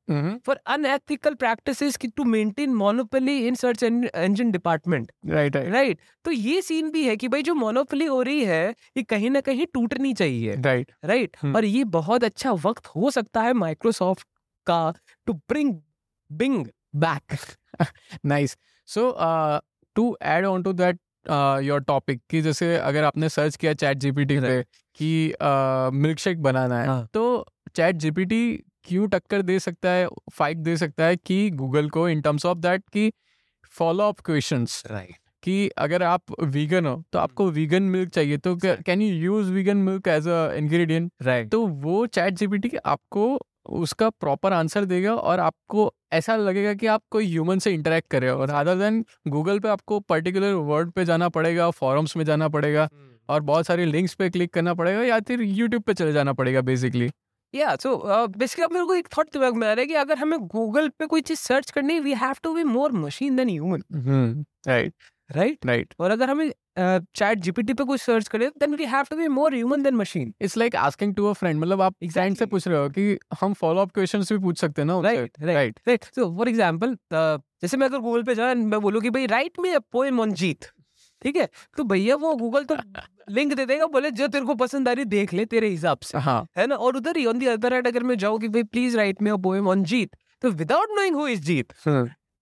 For 0.46 0.60
unethical 0.66 1.34
practices 1.34 1.98
to 2.16 2.24
maintain 2.24 2.74
monopoly 2.74 3.36
in 3.46 3.54
search 3.54 3.82
engine 3.82 4.50
department 4.50 5.12
right 5.26 5.56
right 5.56 5.98
तो 6.24 6.30
ये 6.30 6.62
सीन 6.62 6.90
भी 6.90 7.04
है 7.04 7.16
कि 7.16 7.28
भाई 7.28 7.42
जो 7.42 7.54
मोनोपोली 7.54 8.04
हो 8.04 8.20
रही 8.22 8.44
है 8.44 8.68
ये 8.96 9.02
कहीं 9.02 9.30
ना 9.30 9.40
कहीं 9.40 9.66
टूटनी 9.74 10.12
चाहिए। 10.14 10.54
Right 10.54 10.86
right. 10.86 11.08
Right 11.08 11.36
hmm. 11.42 11.56
और 11.56 11.64
ये 11.64 11.84
बहुत 11.84 12.24
अच्छा 12.24 12.52
वक्त 12.52 12.86
हो 12.86 13.10
सकता 13.10 13.42
है 13.42 13.52
माइक्रोसॉफ्ट 13.52 14.26
का 14.66 14.94
to 15.26 15.32
bring 15.32 15.74
Bing 16.30 16.66
back 16.96 17.36
nice 18.24 18.56
so 18.88 19.10
to 19.96 20.16
add 20.22 20.44
on 20.44 20.62
to 20.62 20.72
that 20.72 20.98
your 21.64 21.80
topic 21.80 22.20
कि 22.30 22.40
जैसे 22.42 22.76
अगर 22.76 23.04
आपने 23.04 23.28
सर्च 23.28 23.56
किया 23.56 23.72
चैट 23.74 23.96
जीपीटी 23.96 24.38
पे 24.40 24.62
कि 24.98 25.34
मिल्क 25.98 26.18
शेक 26.18 26.42
बनाना 26.42 26.80
है 26.80 26.86
हाँ। 26.86 27.06
तो 27.14 27.46
चैट 27.76 27.96
जीपीटी 27.96 28.42
क्यों 28.84 29.08
टक्कर 29.08 29.42
दे 29.42 29.58
सकता 29.58 29.90
है 29.90 30.06
फाइक 30.32 30.62
दे 30.62 30.76
सकता 30.76 31.04
है 31.04 31.16
कि 31.16 31.48
गूगल 31.54 31.88
को 31.90 32.08
इन 32.08 32.20
टर्म्स 32.20 32.46
ऑफ़ 32.46 32.58
दैट 32.58 32.88
कि 32.92 33.10
फॉलो 33.74 34.08
अप 34.08 34.20
क्वेश्चन 34.20 34.66
राइट 34.86 35.16
कि 35.42 35.68
अगर 35.78 36.02
आप 36.02 36.40
वीगन 36.44 36.86
हो 36.86 37.02
तो 37.12 37.18
आपको 37.18 37.50
वीगन 37.50 37.82
मिल्क 37.90 38.10
चाहिए 38.10 38.38
तो 38.38 38.56
can 38.64 39.02
you 39.02 39.14
use 39.14 39.52
vegan 39.52 39.76
milk 39.82 40.08
as 40.08 40.28
a 40.28 40.40
ingredient 40.54 41.12
right 41.22 41.50
तो 41.50 41.66
वो 41.84 42.04
चैट 42.08 42.34
जीपीटी 42.34 42.70
आपको 42.86 43.38
उसका 43.78 44.08
प्रॉपर 44.10 44.52
आंसर 44.52 44.84
देगा 44.84 45.14
और 45.14 45.40
आपको 45.40 45.92
ऐसा 46.12 46.36
लगेगा 46.36 46.74
कि 46.74 46.86
आप 46.86 47.02
कोई 47.10 47.26
ह्यूमन 47.26 47.58
से 47.58 47.72
इंटरेक्ट 47.72 48.08
कर 48.10 48.20
रहे 48.20 48.30
हो 48.30 48.44
रादर 48.44 48.76
देन 48.76 49.04
गूगल 49.28 49.58
पे 49.58 49.68
आपको 49.68 50.00
पर्टिकुलर 50.02 50.52
वर्ड 50.70 50.90
पे 50.90 51.04
जाना 51.04 51.28
पड़ेगा 51.28 51.70
फॉरम्स 51.72 52.16
में 52.16 52.24
जाना 52.24 52.48
पड़ेगा 52.48 52.88
और 53.28 53.40
बहुत 53.42 53.66
सारी 53.66 53.84
लिंक्स 53.84 54.14
पे 54.14 54.28
क्लिक 54.30 54.52
करना 54.52 54.74
पड़ेगा 54.74 55.02
या 55.02 55.20
फिर 55.20 55.42
यूट्यूब 55.42 55.82
पे 55.82 55.94
चले 55.94 56.12
जाना 56.12 56.32
पड़ेगा 56.32 56.60
बेसिकली 56.60 57.10
या 57.54 57.74
सो 57.76 57.96
बेसिकली 58.28 58.64
अब 58.64 58.72
मेरे 58.72 58.84
को 58.86 58.94
एक 58.94 59.08
थॉट 59.16 59.32
दिमाग 59.32 59.54
में 59.54 59.66
आ 59.68 59.72
रहा 59.72 59.80
है 59.80 59.86
कि 59.86 59.94
अगर 59.96 60.18
हमें 60.18 60.38
गूगल 60.48 60.88
पे 60.98 61.06
कोई 61.06 61.20
चीज़ 61.22 61.38
सर्च 61.40 61.70
करनी 61.70 61.94
है 61.94 62.00
we 62.00 62.14
have 62.16 62.34
to 62.42 62.54
be 62.54 62.64
more 62.66 62.92
machine 62.94 63.36
than 63.36 63.48
human 63.48 64.44
right 64.68 64.94
right 65.30 65.66
right 65.66 65.94
और 66.00 66.10
अगर 66.10 66.30
हमें 66.30 66.50
चैट 66.78 67.38
जीपीटी 67.38 67.74
पे 67.74 67.84
कुछ 67.84 68.00
सर्च 68.00 68.28
करें 68.28 68.48
then 68.60 68.74
we 68.74 68.84
have 68.86 69.04
to 69.10 69.16
be 69.16 69.28
more 69.28 69.54
human 69.54 69.82
than 69.82 69.94
machine 69.94 70.32
it's 70.40 70.56
like 70.56 70.76
asking 70.76 71.14
to 71.14 71.26
a 71.26 71.32
friend 71.32 71.60
मतलब 71.60 71.82
आप 71.82 71.94
फ्रेंड 72.04 72.36
से 72.36 72.46
पूछ 72.46 72.68
रहे 72.68 72.78
हो 72.78 72.88
कि 72.88 73.18
हम 73.40 73.54
फॉलो 73.54 73.80
अप 73.80 73.90
क्वेश्चंस 73.90 74.32
भी 74.32 74.38
पूछ 74.38 74.60
सकते 74.60 74.82
हैं 74.82 74.86
ना 74.86 75.00
right 75.00 75.42
right 75.42 75.80
right 75.88 76.04
so 76.04 76.34
for 76.36 76.48
example 76.48 76.96
जैसे 77.12 77.76
मैं 77.76 77.86
अगर 77.86 77.98
गूगल 77.98 78.22
पे 78.22 78.34
जाऊँ 78.34 78.54
मैं 78.54 78.80
बोलूँ 78.80 79.02
कि 79.02 79.10
भाई 79.10 79.26
write 79.26 79.60
me 79.60 79.70
a 79.70 79.78
poem 79.92 80.20
on 80.20 80.32
Jeet 80.34 80.70
ठीक 81.22 81.36
है? 81.36 81.48
तो 81.76 81.84
भैया 81.84 82.16
वो 82.16 82.34
गूगल 82.36 82.64
तो 82.64 82.76
लिंक 83.30 83.52
दे 83.54 83.66
देगा 83.66 83.86
बोले 83.88 84.10
जो 84.10 84.28
तेरे 84.28 84.44
को 84.44 84.54
पसंद 84.54 84.88
आ 84.88 84.92
रही 84.92 85.04
देख 85.06 85.32
ले 85.34 85.44
तेरे 85.46 85.68
हिसाब 85.68 85.98
से। 86.02 86.18
हाँ। 86.18 86.46
है 86.58 86.66
ना? 86.66 86.74
और 86.76 86.96
उधर 86.96 87.16
ही 87.16 87.26
ऑन 87.26 87.38
दी 87.38 87.46
अदर 87.46 87.74
हैंड 87.74 87.86
अगर 87.88 88.02
मैं 88.02 88.18
जाऊँ 88.18 88.38
कि 88.40 88.48
भाई 88.48 88.62
please 88.62 88.96
write 88.96 89.22
me 89.22 89.30
a 89.30 89.36
poem 89.44 89.68
on 89.68 89.84
Jeet 89.84 90.16
तो 90.42 90.50
without 90.52 90.88
knowing 90.96 91.16
who. 91.16 91.26
Is 91.28 91.40
Jeet 91.42 91.72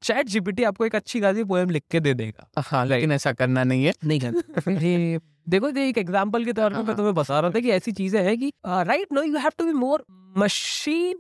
chat 0.02 0.26
GPT 0.28 0.64
आपको 0.64 0.86
एक 0.86 0.94
अच्छी 0.96 1.20
खासी 1.20 1.44
पोएम 1.44 1.70
लिख 1.70 1.82
के 1.90 2.00
दे 2.00 2.12
देगा। 2.14 2.48
हाँ 2.66 2.84
लेकिन 2.86 3.12
ऐसा 3.12 3.32
करना 3.32 3.64
नहीं 3.64 3.84
है। 3.84 3.92
नहीं 4.04 4.20
करना। 4.20 5.18
देखो 5.48 5.68
ये 5.68 5.88
एक 5.88 5.98
एग्जांपल 5.98 6.44
के 6.44 6.52
तौर 6.52 6.74
पर 6.74 6.82
मैं 6.82 6.96
तुम्हें 6.96 7.14
बता 7.14 7.38
रहा 7.40 7.50
था 7.50 7.60
कि 7.60 7.70
ऐसी 7.70 7.92
चीज़ें 7.92 8.22
हैं 8.24 8.36
कि 8.38 8.52
right 8.66 9.12
no 9.12 9.22
you 9.22 9.36
have 9.38 9.52
to 9.58 9.64
be 9.64 9.72
more 9.72 10.04
machine 10.38 11.18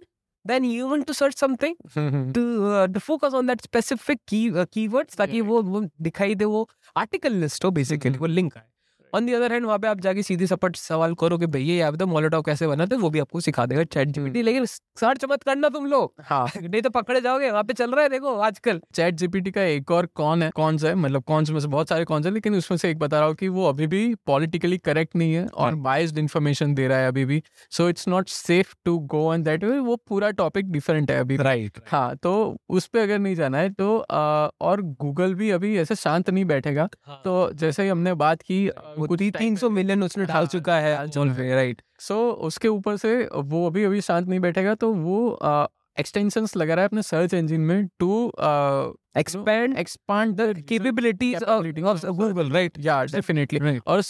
than 0.48 0.64
human 0.64 1.02
to 1.02 1.12
search 1.12 1.38
something 1.40 1.74
to 2.38 2.42
uh, 2.70 2.86
to 2.94 3.02
focus 3.08 3.36
on 3.40 3.52
that 3.52 3.62
specific 3.68 4.20
key 4.32 4.42
uh, 4.52 4.66
keywords 4.76 5.16
ताकि 5.18 5.40
वो 5.50 5.62
वो 5.62 5.80
दिखाई 6.02 6.34
दे 6.34 6.44
वो 6.44 6.68
आर्टिकल 6.96 7.32
लिस्ट 7.44 7.64
हो 7.64 7.70
बेसिकली 7.70 8.10
हम्म। 8.10 8.20
वो 8.20 8.26
लिंक 8.26 8.56
आए। 8.56 8.64
ऑन 9.14 9.26
दी 9.26 9.32
अदर 9.32 9.52
हैंड 9.52 9.66
वहाँ 9.66 9.78
पे 9.78 9.88
आप 9.88 10.00
जाके 10.00 10.22
सीधे 10.22 10.46
सपट 10.46 10.76
सवाल 10.76 11.14
करो 11.20 11.38
कि 11.38 11.46
भैया 11.48 11.74
यहाँ 11.76 11.92
पे 11.92 11.98
तो 11.98 12.06
मोलोटॉव 12.06 12.42
कैसे 12.42 12.66
बनाते 12.68 12.96
वो 12.96 13.10
भी 13.10 13.18
आपको 13.18 13.40
सिखा 13.40 13.66
देगा 13.66 13.84
चैट 13.84 14.08
जीपीटी 14.08 14.42
लेकिन 14.42 14.64
सर्च 14.66 15.24
मत 15.30 15.42
करना 15.42 15.68
तुम 15.68 15.86
लोग। 15.86 16.12
हाँ। 16.20 16.46
नहीं 16.62 16.82
तो 16.82 16.90
पकड़े 16.90 17.20
जाओगे 17.20 17.50
वहाँ 17.50 17.62
पे 17.64 17.72
चल 17.72 17.90
रहा 17.90 18.02
है 18.02 18.08
देखो 18.08 18.34
आजकल। 18.38 18.80
चैट 18.94 19.14
जीपीटी 19.14 19.50
का 19.50 19.62
एक 19.62 19.90
और 19.90 20.06
कौन 20.14 20.42
है? 20.42 20.50
कौन 20.56 20.78
सा 20.78 20.88
है? 20.88 20.94
मतलब 20.94 21.22
कौन 21.22 21.44
से 21.44 21.52
में 21.52 21.60
से 21.60 21.68
बहुत 21.68 21.88
सारे 21.88 22.04
कौन 22.04 22.22
से 22.22 22.30
लेकिन 22.30 22.54
उसमें 22.54 22.78
से 22.78 22.90
एक 22.90 22.98
बता 22.98 23.18
रहा 23.18 23.28
हूँ 23.28 23.34
कि 23.34 23.48
वो 23.48 23.68
अभी 23.68 23.86
भी 23.86 24.14
पॉलिटिकली 24.26 24.78
करेक्ट 24.78 25.16
नहीं 25.16 25.32
है 25.34 25.46
और 25.46 25.74
बाइस्ड 25.86 26.18
इन्फॉर्मेशन 26.18 26.74
दे 26.74 26.88
रहा 26.88 26.98
है 26.98 27.08
अभी 27.08 27.24
भी। 27.24 27.42
So 27.72 27.88
it's 27.88 28.08
not 28.08 28.28
safe 28.28 28.74
to 28.84 28.98
go 29.08 29.26
on 29.28 29.42
that 29.42 29.64
way 29.64 29.78
वो 29.80 29.96
पूरा 30.08 30.30
टॉपिक 30.32 30.70
डिफरेंट 30.72 31.10
है 31.10 31.18
अभी। 31.20 31.36
राइट 31.38 31.78
हाँ 31.88 32.14
तो 32.16 32.34
उस 32.70 32.86
पे 32.86 33.00
अगर 33.00 33.18
नहीं 33.18 33.34
जाना 33.34 33.58
है 33.58 33.70
तो 33.72 33.96
और 34.60 34.82
गूगल 35.00 35.34
भी 35.34 35.50
अभी 35.50 35.76
ऐसे 35.78 35.94
शांत 35.96 36.30
नहीं 36.30 36.44
बैठेगा। 36.44 36.88
तो 37.24 37.50
जैसे 37.54 37.82
ही 37.82 37.88
हमने 37.88 38.14
बात 38.16 38.42
की 38.42 38.66
कुछ 38.76 38.97
शांत 44.00 44.28
नहीं 44.28 44.40
बैठेगा 44.40 44.74
तो 44.74 44.92
वो 44.92 45.38
एक्सटेंशन 46.00 46.46
लगा 46.56 46.74
रहा 46.74 46.82
है 46.82 46.88
अपने 46.88 47.02
सर्च 47.02 47.34
इंजिन 47.34 47.60
में 47.60 47.86
to 47.86 48.32
expand 49.16 49.78
expand 49.78 50.40
of 51.84 52.06
Google 52.06 52.50
right 52.50 52.78
definitely 52.78 53.78
और 53.86 54.02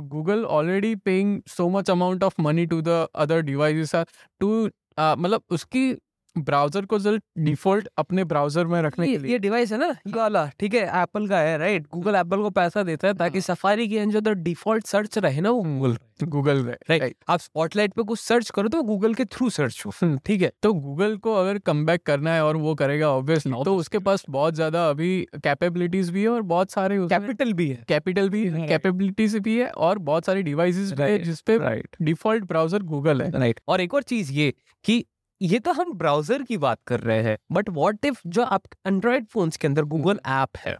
Google 0.00 0.44
already 0.44 0.94
paying 0.94 1.42
so 1.48 1.68
much 1.68 1.90
amount 1.90 2.24
of 2.24 2.34
money 2.40 2.66
to 2.66 2.82
the 2.82 3.06
other 3.14 3.40
device 3.40 3.94
to 4.40 4.70
मतलब 4.98 5.42
उसकी 5.50 5.96
ब्राउज़र 6.36 6.84
को 6.86 6.98
जल्द 6.98 7.22
डिफ़ॉल्ट 7.40 7.88
अपने 7.98 8.24
ब्राउज़र 8.24 8.66
में 8.66 8.80
रखने 8.82 9.06
के 9.06 9.18
लिए। 9.18 9.32
ये 9.32 9.38
डिवाइस 9.38 9.72
है 9.72 9.78
ना? 9.78 9.88
ये 9.88 10.12
वाला 10.12 10.46
ठीक 10.60 10.74
है? 10.74 10.82
एप्पल 11.02 11.28
का 11.28 11.38
है 11.38 11.56
राइट 11.58 11.86
गूगल 11.92 12.14
एप्पल 12.16 12.42
को 12.42 12.50
पैसा 12.52 12.82
देता 12.82 13.08
है 13.08 13.14
ताकि 13.14 13.40
सफारी 13.42 13.88
के 13.88 13.98
अंदर 13.98 14.20
जो 14.22 14.32
डिफ़ॉल्ट 14.42 14.86
सर्च 14.86 15.18
रहे 15.18 15.40
ना 15.40 15.50
वो 15.50 15.62
गूगल 15.62 15.96
गूगल 16.22 16.58
राइट 16.90 17.14
आप 17.28 17.40
स्पॉटलाइट 17.40 17.92
पे 17.94 18.02
कुछ 18.02 18.18
सर्च 18.20 18.50
करो 18.50 18.68
तो 18.68 18.82
गूगल 18.82 19.14
के 19.14 19.24
थ्रू 19.26 19.48
सर्च 19.50 19.82
हो। 19.86 20.16
ठीक 20.18 20.42
है। 20.42 20.50
तो 20.62 20.72
गूगल 20.74 21.16
को 21.16 21.34
अगर 21.34 21.58
कम 21.60 21.84
करना 22.06 22.34
है 22.34 22.44
और 22.44 22.56
वो 22.56 22.74
करेगा 22.74 23.10
ऑब्वियसली 23.10 23.52
तो 23.64 23.74
उसके 23.76 23.98
पास 24.00 24.24
बहुत 24.30 24.54
ज़्यादा 24.54 24.88
अभी 24.90 25.10
कैपेबिलिटीज 25.36 26.10
भी 26.10 26.22
है 26.22 26.28
और 26.28 26.42
बहुत 26.44 26.72
सारे 26.72 26.98
कैपिटल 27.08 27.52
भी 27.52 27.68
है। 27.68 27.84
कैपिटल 27.88 28.28
भी 28.28 28.44
Right. 28.44 28.68
कैपेबिलिटीज 28.68 29.36
भी 29.38 29.58
है 29.58 29.68
और 29.68 29.98
बहुत 30.00 30.26
सारे 30.26 30.42
डिवाइसेस 30.42 30.92
भी 30.92 31.02
है 31.02 31.18
जिसपे 31.20 31.56
राइट 31.58 31.96
डिफ़ॉल्ट 32.02 32.44
ब्राउज़र 32.44 32.82
गूगल 32.84 33.22
है। 33.22 33.30
राइट 33.30 33.60
और 33.68 33.80
एक 33.80 33.94
और 33.94 34.02
चीज़ 34.04 34.32
ये 34.32 34.52
कि 34.84 35.04
ये 35.42 35.58
तो 35.58 35.72
हम 35.72 35.92
ब्राउज़र 35.92 36.42
की 36.42 36.56
बात 36.56 36.78
कर 36.86 37.00
रहे 37.00 37.22
हैं 37.22 37.36
बट 37.52 37.68
व्हाट 37.68 38.04
इफ़ 38.04 38.20
जो 38.26 38.42
आप 38.42 38.62
एंड्रॉइड 38.86 39.26
फोन्स 39.26 39.56
के 39.56 39.66
अंदर 39.68 39.84
गूगल 39.84 40.20
ऐप 40.26 40.56
है 40.56 40.76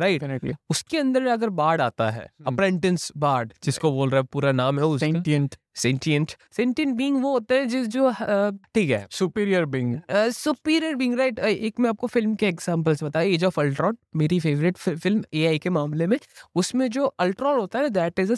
राइट 0.00 0.20
डेफिनेटली 0.20 0.52
उसके 0.70 0.98
अंदर 0.98 1.26
अगर 1.26 1.50
बाढ़ 1.50 1.80
आता 1.80 2.10
है 2.10 2.30
अप्रेंटिस 2.46 3.10
बाढ़ 3.16 3.48
जिसको 3.64 3.92
बोल 3.92 4.10
रहा 4.10 4.20
है 4.20 4.26
पूरा 4.32 4.52
नाम 4.52 4.78
है 4.78 4.84
उसका। 4.84 5.06
सेंटिएंट 5.76 6.32
सेंटिएंट 6.52 6.94
बीइंग 6.96 7.22
वो 7.22 7.32
होता 7.32 7.54
है 7.54 7.66
जिस 7.66 7.86
जो 7.86 8.10
ठीक 8.74 8.90
है। 8.90 9.06
Superior 9.10 9.64
being 9.64 9.98
superior 10.32 10.94
being 10.94 11.18
right 11.18 11.38
एक 11.38 11.80
मैं 11.80 11.90
आपको 11.90 12.06
फ़िल्म 12.06 12.34
के 12.34 12.46
एग्जांपल्स 12.46 13.02
बताया 13.02 13.34
एज 13.34 13.44
ऑफ़ 13.44 13.60
अल्ट्रॉन 13.60 13.96
मेरी 14.16 14.40
फेवरेट 14.40 14.76
फ़िल्म 14.76 15.24
एआई 15.34 15.58
के 15.58 15.70
मामले 15.70 16.06
में 16.06 16.18
उसमें 16.54 16.88
जो 16.90 17.04
अल्ट्रॉन 17.04 17.58
होता 17.60 17.78
है 17.78 17.90
दैट 17.90 18.18
इज़ 18.18 18.32
अ 18.32 18.36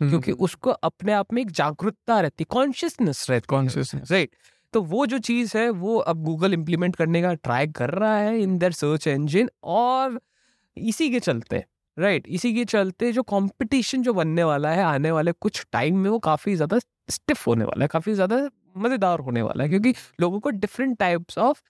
हम्म। 0.00 0.10
क्योंकि 0.10 0.32
उसको 0.32 0.70
अपने 0.70 1.12
आप 1.12 1.32
में 1.32 1.42
एक 1.42 1.50
जागरूकता 1.50 2.20
रहती 2.20 2.42
है 2.42 2.54
कॉन्शियसनेस 2.54 3.26
रहती 3.30 3.54
है 3.54 3.60
Consciousness. 3.60 4.12
राइट 4.12 4.30
तो 4.76 4.80
वो 4.82 5.04
जो 5.06 5.18
चीज़ 5.20 5.56
है, 5.56 5.68
वो 5.70 5.96
अब 6.00 6.22
गूगल 6.24 6.54
इम्प्लीमेंट 6.54 6.96
करने 6.96 7.20
का 7.22 7.32
ट्राई 7.34 7.66
कर 7.68 7.90
रहा 7.92 8.16
है 8.16 8.40
इन 8.40 8.56
दर 8.58 8.72
सर्च 8.72 9.06
इंजन 9.08 9.48
और 9.64 10.18
इसी 10.76 11.08
के 11.10 11.20
चलते 11.20 11.64
राइट 11.96 12.28
इसी 12.28 12.52
के 12.54 12.64
चलते 12.66 13.12
जो 13.12 13.22
कंपटीशन 13.24 14.02
जो 14.02 14.12
बनने 14.14 14.44
वाला 14.44 14.70
है, 14.70 14.82
आने 14.84 15.10
वाले 15.10 15.32
कुछ 15.34 15.64
टाइम 15.72 15.98
में 15.98 16.10
वो 16.10 16.18
काफ़ी 16.20 16.54
ज़्यादा 16.56 16.78
स्टिफ 17.10 17.46
होने 17.46 17.64
वाला 17.64 17.84
है, 17.84 17.88
काफ़ी 17.88 18.14
ज़्यादा 18.14 18.36
मज़ेदार 18.78 19.20
होने 19.20 19.42
वाला 19.42 19.64
है, 19.64 19.68
क्योंकि 19.70 19.94
लोगों 20.20 20.40
को 20.40 20.50
different 20.50 20.98
types 20.98 21.38
of 21.40 21.62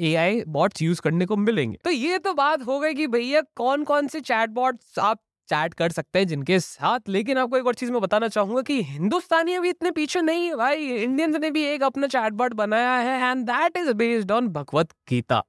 A 0.00 0.14
I 0.16 0.42
bots 0.48 0.82
use 0.82 1.00
करने 1.00 1.26
को 1.26 1.36
मिलेंगे। 1.38 1.78
तो 1.84 1.90
ये 1.90 2.18
तो 2.18 2.34
बात 2.34 2.66
हो 2.66 2.78
गई 2.80 2.94
कि 2.94 3.06
भैया 3.08 3.40
कौन 3.56 3.84
कौन 3.84 4.08
से 4.08 4.20
चैट 4.22 4.50
बॉट्स 4.52 4.98
आप 5.00 5.20
चैट 5.50 5.74
कर 5.74 5.92
सकते 5.92 6.18
हैं 6.18 6.26
जिनके 6.26 6.58
साथ। 6.60 7.08
लेकिन 7.08 7.38
आपको 7.38 7.56
एक 7.56 7.66
और 7.66 7.74
चीज़ 7.74 7.92
मैं 7.92 8.00
बताना 8.00 8.28
चाहूँगा 8.28 8.62
कि 8.62 8.82
हिंदुस्तानी 8.84 9.54
अभी 9.54 9.68
इतने 9.68 9.90
पीछे 9.90 10.20
नहीं 10.22 10.46
है 10.46 10.56
भाई। 10.56 10.86
इंडियंस 10.94 11.36
ने 11.36 11.50
भी 11.50 11.64
एक 11.64 11.82
अपना 11.82 12.06
चैट 12.06 12.32
बॉट 12.32 12.54
बनाया 12.54 12.94
है 12.98 13.30
and 13.30 13.44
that 13.46 13.76
is 13.76 13.92
based 13.94 14.32
on 14.32 14.48
Bhagavad 14.48 14.92
Gita. 15.08 15.42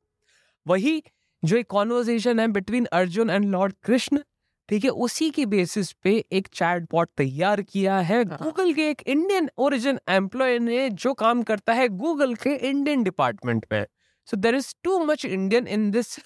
वही 0.66 1.02
जो 1.44 1.58
एक 1.58 1.68
कॉन्वर्जेशन 1.68 2.40
है 2.40 2.48
between 2.50 2.86
Arjun 2.94 3.30
and 3.30 3.46
Lord 3.46 3.74
Krishna 3.84 4.20
ठीक 4.70 4.84
है 4.84 4.90
उसी 5.06 5.30
के 5.30 5.46
बेसिस 5.46 5.92
पे 5.94 6.12
एक 6.32 6.48
चैट 6.48 6.84
बॉट 6.92 7.10
तैयार 7.18 7.62
किया 7.62 7.98
है। 8.00 8.24
हाँ। 8.26 8.38
गूगल 8.44 8.74
के 8.74 8.90
एक 8.90 9.02
इंडियन 9.06 9.50
ओरिजिन 9.58 10.00
एम्प्लॉय 10.10 10.60
ने 10.60 10.90
जो 10.90 11.14
काम 11.14 11.42
करता 11.44 11.74
है 11.74 11.88
गूगल 11.88 12.36
के 12.36 12.56
इंडियन 12.70 13.04
डिपार्टमेंट 13.04 13.66
में 13.72 13.86
so 14.32 14.38
there 14.38 14.56
is 14.56 14.74
too 14.84 14.98
much 15.06 15.26
Indian 15.26 15.68
in 15.68 15.90
this 15.92 16.18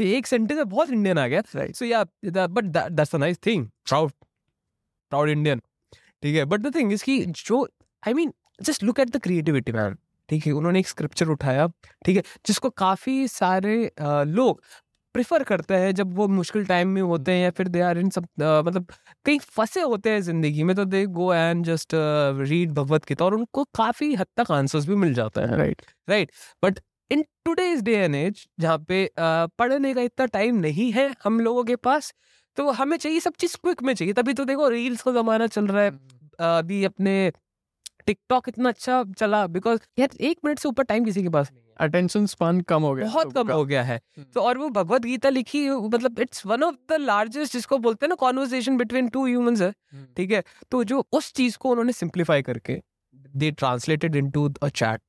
एक 0.00 0.26
सेंटेंस 0.26 0.56
में 0.56 0.68
बहुत 0.68 0.90
इंडियन 0.90 1.18
आ 1.18 1.26
गया. 1.26 1.42
So 1.72 1.84
yeah 1.84 2.04
but 2.48 2.64
that's 2.66 3.14
a 3.14 3.18
nice 3.18 3.38
thing 3.46 3.66
proud 3.88 4.12
proud 5.12 5.28
Indian 5.30 5.60
ठीक 6.22 6.36
है? 6.36 6.44
बट 6.44 6.60
द 6.60 6.74
थिंग 6.74 6.92
इज़ 6.92 7.04
कि 7.04 7.24
जो 7.26 7.62
I 8.02 8.14
mean 8.14 8.32
just 8.60 8.82
look 8.84 9.00
at 9.00 9.10
the 9.10 9.20
creativity 9.22 9.72
man 9.72 9.96
ठीक 10.28 10.46
है? 10.46 10.52
उन्होंने 10.52 10.78
एक 10.80 10.88
स्क्रिप्चर 10.88 11.28
उठाया। 11.28 11.66
ठीक 12.04 12.16
है? 12.16 12.22
जिसको 12.46 12.70
काफ़ी 12.72 13.26
सारे 13.28 13.84
अ, 13.88 14.22
लोग 14.24 14.62
प्रिफर 15.14 15.42
करते 15.44 15.74
हैं 15.74 15.92
जब 15.94 16.14
वो 16.16 16.26
मुश्किल 16.28 16.64
टाइम 16.66 16.88
में 16.88 17.00
होते 17.02 17.32
हैं 17.32 17.42
या 17.42 17.50
फिर 17.58 17.68
दे 17.68 17.80
आर 17.80 17.98
इन 17.98 18.08
सब 18.10 18.24
मतलब 18.38 18.86
कहीं 19.26 19.38
फंसे 19.56 19.80
होते 19.82 20.10
हैं 20.10 20.20
ज़िंदगी 20.22 20.62
में 20.64 20.74
तो 20.76 20.84
they 20.84 21.04
go 21.18 21.32
and 21.34 21.64
just 21.66 21.94
read 22.40 22.72
Bhagavad 22.74 23.04
Gita 23.08 23.24
और 23.24 23.34
उनको 23.34 23.64
काफ़ी 23.76 24.14
हद 24.14 24.26
तक 24.36 24.50
आंसर्स 24.52 24.86
भी 24.88 24.94
मिल 24.96 25.14
जाते 25.14 25.40
हैं। 25.40 25.56
Right 25.58 25.82
right 26.08 26.32
but 26.62 26.80
in 27.10 27.24
today's 27.44 27.82
day 27.82 27.94
and 27.94 28.14
age 28.14 28.46
जहाँ 28.60 28.78
पे 28.88 29.08
पढ़ने 29.18 29.94
का 29.94 30.00
इतना 30.02 30.26
टाइम 30.26 30.56
नहीं 30.60 30.90
है 30.92 31.14
हम 31.24 31.40
लोगों 31.40 31.64
के 31.64 31.76
पास 31.78 32.12
तो 32.56 32.70
हमें 32.72 32.96
चाहिए 32.96 33.20
सब 33.20 33.32
चीज़ 33.38 33.56
क्विक 33.56 33.82
में 33.82 33.94
चाहिए। 33.94 34.14
तभी 34.14 34.32
तो 34.32 34.44
देखो 34.44 34.68
रील्स 34.68 35.02
का 35.02 35.12
जमाना 35.12 35.46
चल 35.46 35.66
रहा 35.66 35.82
है 35.82 35.90
अभी 36.58 36.84
अपने 36.84 37.32
टिकटॉक 38.06 38.48
इतना 38.48 38.68
अच्छा 38.68 39.02
चला 39.18 39.46
बिकॉज़ 39.48 39.80
यार 39.98 40.16
एक 40.20 40.38
मिनट 40.44 40.58
से 40.58 40.68
ऊपर 40.68 40.84
टाइम 40.84 41.04
किसी 41.04 41.22
के 41.22 41.28
पास 41.28 41.50
नहीं 41.52 41.62
अटेंशन 41.80 42.26
स्पान 42.26 42.60
कम 42.62 42.82
हो 42.82 42.94
गया 42.94 43.06
बहुत 43.06 43.32
कम 43.32 43.50
हो 43.52 43.64
गया 43.64 43.82
है। 43.82 44.00
तो 44.34 44.40
और 44.40 44.58
वो 44.58 44.68
भगवत 44.70 45.02
गीता 45.02 45.28
लिखी 45.28 45.68
मतलब 45.70 46.20
it's 46.20 46.44
one 46.46 46.62
of 46.62 46.74
the 46.90 46.96
largest 47.00 47.52
जिसको 47.52 47.78
बोलते 47.78 48.06
हैं 48.06 48.08
ना 48.08 48.14
कॉन्वर्जेशन 48.16 48.76
बिटवीन 48.76 49.08
टू 49.08 49.24
ह्यूमंस 49.26 49.62
है 49.62 49.72
ठीक 50.16 50.30
है? 50.30 50.42
तो 50.70 50.84
जो 50.84 51.04
उस 51.12 51.32
चीज़ 51.32 51.56
को 51.58 51.70
उन्होंने 51.70 51.92
सिंप्लीफाई 51.92 52.42
करके 52.42 52.80
दे 53.36 53.50
ट्रांसलेटेड 53.52 54.16
इनटू 54.16 54.48
अ 54.62 54.68
चैट 54.70 55.00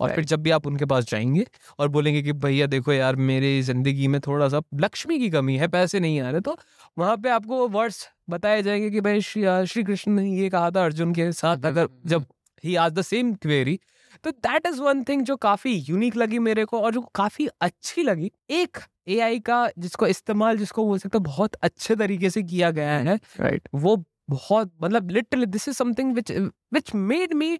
और 0.00 0.14
फिर 0.14 0.24
जब 0.24 0.42
भी 0.42 0.50
आप 0.50 0.66
उनके 0.66 0.84
पास 0.84 1.04
जाएँगे 1.04 1.46
और 1.78 1.88
बोलेंगे 1.88 2.22
कि 2.22 2.32
भैया 2.32 2.66
देखो 2.66 2.92
यार 2.92 3.16
मेरे 3.16 3.62
ज़िंदगी 3.62 4.08
में 4.08 4.20
थोड़ा 4.20 4.48
सा 4.48 4.60
लक्ष्मी 4.74 5.18
की 5.18 5.30
कमी 5.30 5.56
है 5.56 5.68
पैसे 5.68 6.00
नहीं 6.00 6.20
आ 6.20 6.30
रहे 6.30 6.40
तो 6.40 6.58
वहाँ 6.98 7.16
पे 7.16 7.28
आपको 7.28 7.68
वर्ड्स 7.68 8.08
बताए 8.30 8.62
जाएँगे 8.62 8.90
कि 8.90 9.00
भाई 9.00 9.20
श्री 9.20 9.66
श्री 9.66 9.82
कृष्ण 9.82 10.12
ने 10.12 10.30
ये 10.30 10.50
कहा 10.50 10.70
था 10.70 10.84
अर्जुन 10.84 11.14
के 11.14 11.32
साथ 11.32 11.56
अगर 11.64 11.88
जब 12.06 12.24
ही 12.64 12.76
आज 12.76 12.92
द 12.92 13.02
सेम 13.02 13.34
क्वेरी 13.34 13.80
तो 14.24 14.30
दैट 14.30 14.66
इज़ 14.66 14.80
वन 14.80 15.04
थिंग 15.04 15.22
जो 15.22 15.36
काफ़ी 15.36 15.72
यूनिक 15.72 16.16
लगी 16.16 16.38
मेरे 16.38 16.64
को 16.64 16.80
और 16.80 16.92
जो 16.92 17.00
काफ़ी 17.00 17.46
अच्छी 17.60 18.02
लगी। 18.02 18.32
एक 18.50 18.78
एआई 19.08 19.40
का 19.40 19.70
जिसको 19.78 20.06
इस्तेमाल 20.06 20.58
जिसको 20.58 20.84
बोल 20.84 20.98
सकते 20.98 21.18
बहुत 21.18 21.54
अच्छे 21.54 21.96
तरीके 21.96 22.30
से 22.30 22.42
किया 22.42 22.70
गया 22.70 22.90
है 22.90 23.16
राइट 23.40 23.68
वो 23.74 24.04
बहुत 24.30 24.72
मतलब 24.82 25.10
literally 25.10 25.46
this 25.46 25.68
is 25.68 25.76
something 25.76 26.14
which 26.14 26.32
which 26.32 26.94
made 26.94 27.34
me 27.34 27.58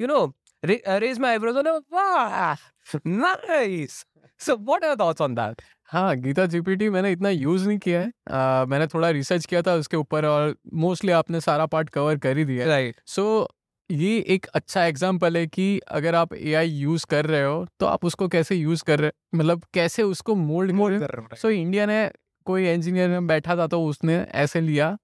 you 0.00 0.06
know 0.06 0.34
raise 0.62 1.18
my 1.18 1.30
eyebrows 1.30 1.56
वाह 1.92 2.54
nice 3.06 4.04
so 4.40 4.56
what 4.56 4.84
are 4.84 4.96
thoughts 5.00 5.20
on 5.20 5.34
that 5.34 5.62
हाँ 5.84 6.16
गीता 6.16 6.46
जीपीटी 6.46 6.88
मैंने 6.90 7.12
इतना 7.12 7.30
यूज़ 7.30 7.68
नहीं 7.68 7.78
किया 7.78 8.00
है। 8.00 8.10
आ, 8.30 8.64
मैंने 8.64 8.86
थोड़ा 8.86 9.10
रिसर्च 9.10 9.46
किया 9.46 9.62
था 9.62 9.74
उसके 9.74 9.96
ऊपर 9.96 10.24
और 10.24 10.54
मोस्टली 10.74 11.12
आपने 11.12 11.40
सारा 11.40 11.66
पार्ट 11.66 11.90
कवर 11.90 12.18
कर 12.18 12.38
ही 12.38 12.44
दिया 12.44 12.66
राइट 12.66 12.96
सो 13.06 13.48
ये 13.90 14.18
एक 14.28 14.46
अच्छा 14.46 14.84
एग्ज़ाम्पल 14.84 15.36
है 15.36 15.46
कि 15.46 15.78
अगर 15.78 16.14
आप 16.14 16.34
ए 16.34 16.52
आई 16.54 16.68
यूज़ 16.68 17.06
कर 17.06 17.26
रहे 17.26 17.44
हो 17.44 17.66
तो 17.80 17.86
आप 17.86 18.04
उसको 18.04 18.28
कैसे 18.28 18.54
यूज़ 18.54 18.84
कर 18.84 19.00
रहे 19.00 19.10
मतलब 19.34 19.62
कैसे 19.74 20.02
उसको 20.02 20.34
मोल्ड 20.34 20.72
मोल्ड 20.72 21.00
कर 21.00 21.10
रहे 21.10 21.22
हो 21.22 21.36
सो 21.36 21.50
इंडिया 21.50 21.86
ने 21.86 22.10
कोई 22.46 22.68
इंजीनियर 22.72 23.20
बैठा 23.20 23.56
था 23.56 23.66
तो 23.66 23.84
उसने 23.84 24.16
ऐसे 24.16 24.60
लिया। 24.60 24.96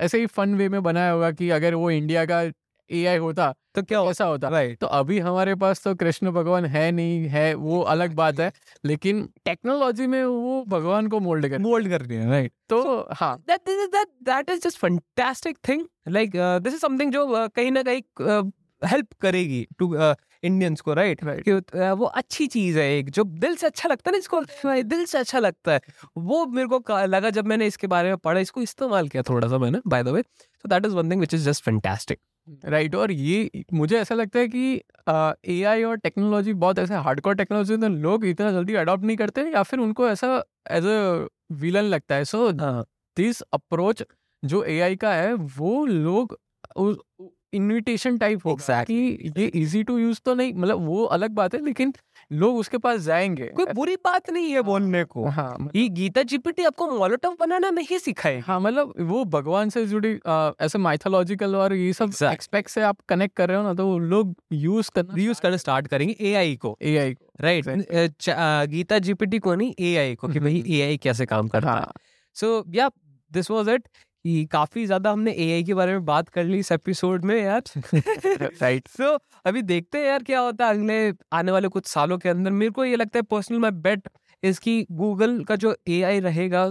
ऐसे 0.00 0.18
ही 0.20 0.26
फन 0.26 0.54
वे 0.54 0.68
में 0.68 0.82
बनाया 0.82 1.10
होगा 1.10 1.30
कि 1.30 1.50
अगर 1.50 1.74
वो 1.74 1.90
इंडिया 1.90 2.24
का 2.24 2.42
ए 2.90 3.04
आई 3.06 3.16
होता 3.16 3.54
तो 3.74 3.82
क्या 3.82 4.02
ऐसा 4.02 4.24
होता? 4.24 4.48
राइट। 4.48 4.78
तो 4.78 4.86
अभी 4.86 5.18
हमारे 5.18 5.54
पास 5.54 5.82
तो 5.84 5.94
कृष्ण 5.94 6.30
भगवान 6.30 6.64
है 6.64 6.92
नहीं 6.92 7.26
है 7.28 7.54
वो 7.54 7.80
अलग 7.94 8.14
बात 8.14 8.40
है 8.40 8.52
लेकिन 8.84 9.28
टेक्नोलॉजी 9.44 10.06
में 10.06 10.24
वो 10.24 10.64
भगवान 10.68 11.08
को 11.08 11.20
मोल्ड 11.20 11.48
कर 11.48 11.58
मोल्ड 11.58 11.88
कर 11.88 12.02
दिया 12.02 12.28
राइट। 12.30 12.52
तो 12.68 13.08
हाँ। 13.12 13.44
that 13.44 13.60
that 14.24 14.50
is 14.50 14.64
just 14.66 14.80
fantastic 14.84 15.60
thing 15.68 15.84
like 16.08 16.34
uh, 16.34 16.58
this 16.60 17.10
जो 17.10 17.26
uh, 17.36 17.52
कहीं 17.54 17.70
ना 17.70 17.82
कहीं 17.82 18.50
हेल्प 18.84 19.08
करेगी 19.20 19.66
टू 19.78 19.96
इंडियंस 20.42 20.80
को 20.80 20.94
राइट 20.94 21.24
Right. 21.24 21.42
कि 21.44 21.78
uh, 21.78 21.92
वो 21.92 22.04
अच्छी 22.04 22.46
चीज़ 22.46 22.78
है 22.78 22.98
एक 22.98 23.10
जो 23.10 23.24
दिल 23.24 23.56
से 23.56 23.66
अच्छा 23.66 23.88
लगता 23.88 24.10
है 24.10 24.12
ना 24.12 24.18
इसको 24.18 24.40
दिल 24.82 25.04
से 25.04 25.18
अच्छा 25.18 25.38
लगता 25.38 25.72
है। 25.72 25.80
वो 26.16 26.46
मेरे 26.46 26.68
को 26.68 26.84
लगा 27.06 27.30
जब 27.30 27.46
मैंने 27.46 27.66
इसके 27.66 27.86
बारे 27.86 28.08
में 28.08 28.16
पढ़ा 28.16 28.40
इसको 28.40 28.62
इस्तेमाल 28.62 29.08
किया 29.08 29.22
थोड़ा 29.22 29.48
सा 29.48 29.58
मैंने 29.58 29.80
by 29.86 30.02
the 30.02 30.08
way 30.08 30.22
so 30.22 30.68
that 30.68 30.86
is 30.86 30.92
one 30.92 31.10
thing 31.10 31.20
which 31.20 31.34
is 31.34 31.44
just 31.50 31.64
fantastic 31.64 32.20
right 32.64 32.94
और 32.94 33.12
ये 33.12 33.64
मुझे 33.72 33.98
ऐसा 33.98 34.14
लगता 34.14 34.38
है 34.38 34.48
कि 34.48 34.82
ए 35.52 35.62
आई 35.62 35.82
और 35.82 35.96
टेक्नोलॉजी 35.96 36.52
बहुत 36.54 36.78
ऐसे 36.78 36.94
हार्डकोर 36.94 37.34
टेक्नोलॉजी 37.34 37.76
तो 37.76 37.88
लोग 37.88 38.24
इतना 38.26 38.50
जल्दी 38.52 38.74
अडॉप्ट 38.74 39.04
नहीं 39.04 39.16
करते 39.16 39.40
या 39.40 39.62
फिर 39.62 39.80
उनको 39.80 40.08
ऐसा 40.08 40.34
एज 40.70 40.86
अ 40.86 41.26
विलन 41.54 41.84
लगता 41.84 42.14
है 42.14 42.24
सो 42.24 42.50
दिस 42.52 43.40
अप्रोच 43.52 44.02
जो 44.42 44.62
ए 44.64 44.80
आई 44.80 44.96
का 44.96 45.12
है 45.14 45.32
वो 45.34 45.84
लोग 45.86 46.36
इन्विटेशन 47.54 48.18
टाइप 48.18 48.46
हो 48.46 48.52
Exactly. 48.52 48.86
कि 48.86 49.32
ये 49.38 49.46
इजी 49.54 49.82
टू 49.82 49.98
यूज़ 49.98 50.20
तो 50.24 50.34
नहीं 50.34 50.52
मतलब 50.54 50.84
वो 50.86 51.04
अलग 51.04 51.30
बात 51.30 51.54
है 51.54 51.64
लेकिन 51.64 51.92
लोग 52.32 52.56
उसके 52.56 52.78
पास 52.78 53.00
जाएँगे। 53.00 53.46
कोई 53.46 53.66
बुरी 53.74 53.94
बात 53.96 54.30
नहीं 54.30 54.50
है 54.52 54.62
बोलने 54.62 55.04
को। 55.04 55.24
हाँ 55.26 55.52
मतलब- 55.52 55.76
ये 55.76 55.88
गीता 55.88 56.22
जीपीटी 56.22 56.64
आपको 56.64 56.90
मोलोटव 56.90 57.36
बनाना 57.40 57.70
नहीं 57.70 57.98
सिखाएगी। 57.98 58.42
हाँ 58.46 58.60
मतलब 58.60 58.92
वो 59.00 59.24
भगवान 59.24 59.70
से 59.70 59.86
जुड़ी 59.86 60.12
ऐसे 60.64 60.78
माइथोलॉजिकल 60.78 61.56
और 61.56 61.74
ये 61.74 61.92
सब 61.92 62.12
एक्सपेक्ट 62.32 62.70
से 62.70 62.82
आप 62.82 62.98
कनेक्ट 63.08 63.36
कर 63.36 63.48
रहे 63.48 63.56
हो 63.56 63.62
ना 63.62 63.74
तो 63.74 63.98
लोग 63.98 64.34
यूज़ 64.52 64.90
करना 64.94 65.22
यूज़ 65.22 65.40
करना 65.40 65.56
स्टार्ट 65.56 65.86
करेंगे 65.86 66.16
एआई 66.20 66.56
को। 66.56 66.76
A 66.82 66.96
I 66.96 67.14
right 67.40 67.64
Gita 68.70 68.98
GPT 68.98 69.38
को 69.38 69.54
नहीं 69.54 69.74
एआई 69.80 70.14
को 70.14 70.28
कि 70.28 70.40
भाई 70.40 70.64
एआई 70.68 70.96
कैसे 70.96 71.26
काम 71.26 71.48
करता 71.48 71.70
है। 71.70 71.74
हाँ। 71.74 71.92
सो 72.34 72.64
या 72.68 72.90
दिस 73.32 73.50
वाज 73.50 73.68
इट 73.68 73.88
कि 74.28 74.44
काफ़ी 74.46 74.84
ज़्यादा 74.86 75.10
हमने 75.12 75.32
एआई 75.34 75.64
के 75.64 75.74
बारे 75.74 75.92
में 75.92 76.04
बात 76.04 76.28
कर 76.28 76.44
ली 76.44 76.58
इस 76.58 76.72
एपिसोड 76.72 77.24
में 77.24 77.34
यार। 77.42 77.62
राइट 78.62 78.88
सो 78.88 79.16
अभी 79.46 79.62
देखते 79.64 79.98
हैं 79.98 80.06
यार 80.06 80.22
क्या 80.22 80.40
होता 80.40 80.66
है 80.66 80.74
अगले 80.74 81.12
आने 81.32 81.52
वाले 81.52 81.68
कुछ 81.68 81.86
सालों 81.86 82.18
के 82.18 82.28
अंदर। 82.28 82.50
मेरे 82.52 82.70
को 82.70 82.84
ये 82.84 82.96
लगता 82.96 83.18
है 83.18 83.22
पर्सनल 83.30 83.58
माई 83.58 83.70
बेट 83.86 84.08
इसकी 84.42 84.82
गूगल 84.92 85.42
का 85.44 85.56
जो 85.56 85.76
एआई 85.88 86.20
रहेगा 86.20 86.70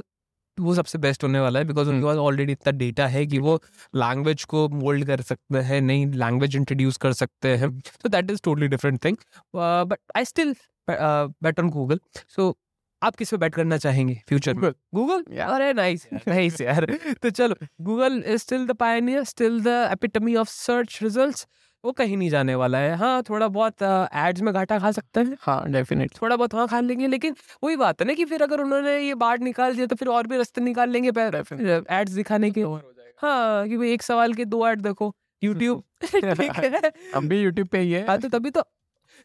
वो 0.57 0.73
सबसे 0.75 0.97
बेस्ट 0.97 1.23
होने 1.23 1.39
वाला 1.39 1.59
है 1.59 1.65
बिकॉज़ 1.65 1.89
उनके 1.89 2.05
पास 2.05 2.17
ऑलरेडी 2.17 2.51
इतना 2.51 2.71
डेटा 2.77 3.07
है 3.07 3.25
कि 3.25 3.39
वो 3.39 3.59
लैंग्वेज 3.95 4.43
को 4.43 4.67
मोल्ड 4.69 5.05
कर 5.05 5.21
सकते 5.21 5.59
हैं 5.63 5.81
नई 5.81 6.05
लैंग्वेज 6.15 6.55
इंट्रोड्यूस 6.55 6.97
कर 6.97 7.13
सकते 7.13 7.55
हैं। 7.57 7.69
So 7.81 8.09
that 8.09 8.31
is 8.31 8.41
totally 8.43 8.67
different 8.67 9.03
thing 9.05 9.17
but 9.55 9.99
I 10.17 10.25
still 10.25 10.55
bet 10.87 11.59
on 11.59 11.69
Google 11.69 11.99
so 12.35 12.55
आप 13.01 13.15
किस 13.15 13.29
पे 13.31 13.37
बैट 13.37 13.55
करना 13.55 13.77
चाहेंगे 13.77 14.13
फ्यूचर 14.29 14.53
में? 14.53 14.71
गूगल. 14.95 15.23
अरे 15.43 15.71
नाइस 15.73 16.07
नाइस 16.27 16.61
यार. 16.61 16.85
तो 17.23 17.29
चलो 17.29 17.55
Google 17.81 18.23
is 18.25 18.41
still 18.41 18.65
the 18.67 18.71
pioneer 18.75 19.23
still 19.23 19.61
the 19.63 19.67
epitome 19.91 20.35
of 20.35 20.49
search 20.49 20.99
results 21.03 21.47
वो 21.83 21.91
कहीं 21.91 22.15
नहीं 22.17 22.29
जाने 22.29 22.55
वाला 22.55 22.77
है। 22.77 22.95
हाँ 22.97 23.21
थोड़ा 23.23 23.47
बहुत 23.49 23.83
एड्स 23.83 24.41
में 24.41 24.53
घाटा 24.53 24.79
खा 24.79 24.91
सकते 24.91 25.19
हैं। 25.19 25.37
हाँ 25.41 25.71
डेफिनेट 25.71 26.11
थोड़ा 26.21 26.35
बहुत 26.35 26.53
वहाँ 26.53 26.67
खा 26.67 26.79
लेंगे 26.79 27.07
लेकिन 27.07 27.35
वही 27.63 27.75
बात 27.75 28.01
है 28.01 28.07
ना 28.07 28.13
कि 28.13 28.25
फिर 28.25 28.43
अगर 28.43 28.61
उन्होंने 28.61 28.97
ये 28.99 29.13
बाढ़ 29.15 29.39
निकाल 29.41 29.75
दिया 29.75 29.85
तो 29.85 29.95
फिर 29.95 30.07
और 30.07 30.27
भी 30.27 30.37
रास्ते 30.37 30.61
निकाल 30.61 30.89
लेंगे 30.89 31.09
एड्स 31.09 32.11
दिखाने 32.11 32.51
के 32.51 32.61
हाँ 33.21 33.67
कि 33.69 33.77
भाई 33.77 33.91
एक 33.91 34.01
सवाल 34.01 34.33
के 34.33 34.45
दो 34.45 34.67
एड 34.67 34.81
देखो। 34.81 35.13
यूट्यूब 35.43 35.83
हम 37.15 37.27
भी 37.29 37.41
यूट्यूब 37.41 37.67
पे 37.67 37.79
ही 37.79 37.91
है। 37.91 38.05
हाँ 38.07 38.17
तो 38.19 38.29
तभी 38.29 38.49
तो 38.49 38.63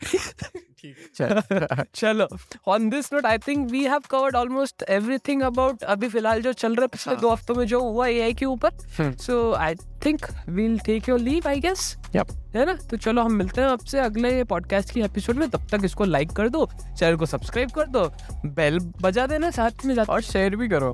चलो। 1.94 2.26
On 2.68 2.88
this 2.90 3.12
note 3.12 3.26
I 3.26 3.38
think 3.38 3.70
we 3.70 3.84
have 3.84 4.00
covered 4.10 4.36
almost 4.36 4.82
everything 4.88 5.42
about 5.42 5.82
अभी 5.82 6.08
फ़िलहाल 6.08 6.42
जो 6.42 6.52
चल 6.52 6.74
रहा 6.74 6.82
है 6.82 6.88
पिछले 6.88 7.16
दो 7.16 7.30
हफ्तों 7.30 7.54
में 7.54 7.64
जो 7.66 7.80
हुआ 7.80 8.06
एआई 8.06 8.34
के 8.34 8.44
ऊपर। 8.44 8.70
So 9.18 9.52
I 9.52 9.74
think 10.06 10.26
we'll 10.48 10.78
take 10.78 11.08
your 11.08 11.18
leave 11.18 11.48
I 11.48 11.60
guess 11.60 11.96
है 12.16 12.64
ना? 12.66 12.72
तो 12.90 12.96
चलो 12.96 13.22
हम 13.22 13.32
मिलते 13.32 13.60
हैं 13.60 13.68
आपसे 13.68 13.98
अगले 13.98 14.42
पॉडकास्ट 14.44 14.90
की 14.90 15.00
एपिसोड 15.00 15.36
में। 15.36 15.48
तब 15.50 15.66
तक 15.72 15.84
इसको 15.84 16.04
लाइक 16.04 16.30
कर 16.30 16.48
दो 16.48 16.66
चैनल 16.98 17.16
को 17.16 17.26
सब्सक्राइब 17.26 17.70
कर 17.70 17.86
दो 17.86 18.04
बेल 18.46 18.78
बजा 19.02 19.26
देना 19.26 19.50
साथ 19.50 19.84
में 19.84 19.96
और 19.96 20.20
शेयर 20.22 20.56
भी 20.56 20.68
करो। 20.68 20.92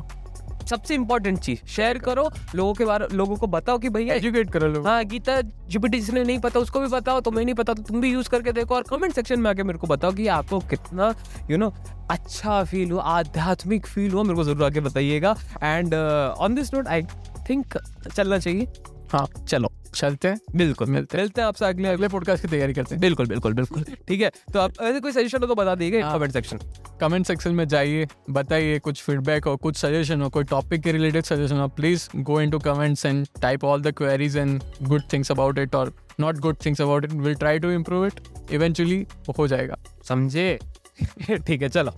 सबसे 0.69 0.95
इम्पोर्टेंट 0.95 1.39
चीज़ 1.41 1.65
शेयर 1.67 1.99
करो 1.99 2.29
लोगों 2.55 2.73
के 2.75 2.85
बारे 2.85 3.07
लोगों 3.13 3.37
को 3.37 3.47
बताओ 3.49 3.79
कि 3.79 3.89
भैया 3.89 4.15
एजुकेट 4.15 4.51
करो 4.53 4.69
लोग। 4.69 4.87
हाँ 4.87 5.05
गीता 5.05 5.41
जीपीटी 5.41 6.01
जिसने 6.01 6.25
नहीं 6.25 6.39
पता 6.39 6.61
उसको 6.61 6.81
भी 6.81 6.89
बताओ 6.89 7.21
तुम्हें 7.21 7.45
नहीं 7.45 7.55
पता 7.55 7.75
तो 7.75 7.83
तुम 7.83 8.01
भी 8.01 8.13
यूज़ 8.13 8.29
करके 8.31 8.53
देखो 8.53 8.75
और 8.75 8.85
कमेंट 8.91 9.15
सेक्शन 9.15 9.41
में 9.41 9.51
आके 9.51 9.63
मेरे 9.63 9.79
को 9.79 9.87
बताओ 9.87 10.13
कि 10.13 10.27
आपको 10.37 10.59
कितना 10.71 11.15
यू 11.51 11.57
नो 11.57 11.73
अच्छा 12.11 12.63
फील 12.65 12.91
हुआ 12.91 13.03
आध्यात्मिक 13.15 13.87
फील 13.87 14.13
हुआ 14.13 14.23
मेरे 14.23 14.35
को 14.35 14.45
ज़रूर 14.45 14.65
आके 14.65 14.81
बताइएगा। 14.81 15.35
And 15.63 15.95
on 15.95 16.55
this 16.55 16.75
note 16.75 16.89
I 16.89 17.03
think 17.49 17.77
चलना 18.15 18.39
चाहिए। 18.39 18.69
हाँ 19.13 19.27
चलो। 19.49 19.73
चलते 19.94 20.29
हैं। 20.29 20.40
बिल्कुल। 20.57 20.88
मिलते 20.88 21.16
हैं। 21.18 21.24
मिलते 21.24 21.40
हैं 21.40 21.48
आपसे 21.48 21.64
अगले 21.64 21.88
अगले 21.88 22.09
पॉडकास्ट 22.09 22.42
की 22.42 22.48
तैयारी 22.48 22.74
करते 22.74 22.94
हैं। 22.94 23.01
बिल्कुल 23.01 23.27
बिल्कुल 23.27 23.53
बिल्कुल। 23.53 23.85
ठीक 24.09 24.20
है 24.20 24.31
तो 24.53 24.61
आप 24.61 24.72
ऐसे 24.83 25.01
कोई 25.01 25.12
सजेशन 25.12 25.38
हो 25.40 25.46
तो 25.46 25.55
बता 25.55 25.74
दीजिए। 25.74 26.03
कमेंट 26.03 26.33
सेक्शन 26.33 26.59
कमेंट 27.01 27.27
सेक्शन 27.27 27.51
में 27.51 27.68
जाइए 27.68 28.07
बताइए 28.31 28.79
कुछ 28.79 29.03
फीडबैक 29.03 29.44
हो 29.44 29.57
कुछ 29.57 29.77
सजेशन 29.77 30.22
हो 30.22 30.29
कोई 30.29 30.44
टॉपिक 30.44 30.83
के 30.83 30.92
रिलेटेड 30.92 31.24
सजेशन 31.24 31.57
हो 31.57 31.68
please 31.68 32.09
go 32.16 32.40
into 32.51 32.59
comments 32.59 33.07
and 33.07 33.27
type 33.42 33.64
all 33.64 33.83
the 33.83 33.92
queries 33.92 34.37
and 34.37 34.62
good 34.83 35.03
things 35.12 35.31
about 35.31 35.59
it 35.59 35.74
और 35.74 35.94
not 36.20 36.38
good 36.38 36.57
things 36.66 36.81
about 36.81 37.05
it 37.05 37.12
will 37.12 37.35
try 37.35 37.59
to 37.59 37.70
improve 37.70 38.07
it 38.07 38.20
eventually 38.53 39.07
हो 39.38 39.48
जाएगा। 39.48 39.79
समझे? 40.05 40.59
ठीक 41.31 41.62
है 41.62 41.68
चलो। 41.68 41.92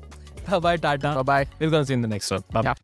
Bye 0.61 0.77
tata 0.77 1.23
bye 1.23 1.49
will 1.61 1.85
see 1.85 1.93
in 1.93 2.03
the 2.03 2.07
next 2.07 2.33
one 2.33 2.39
bye 2.53 2.75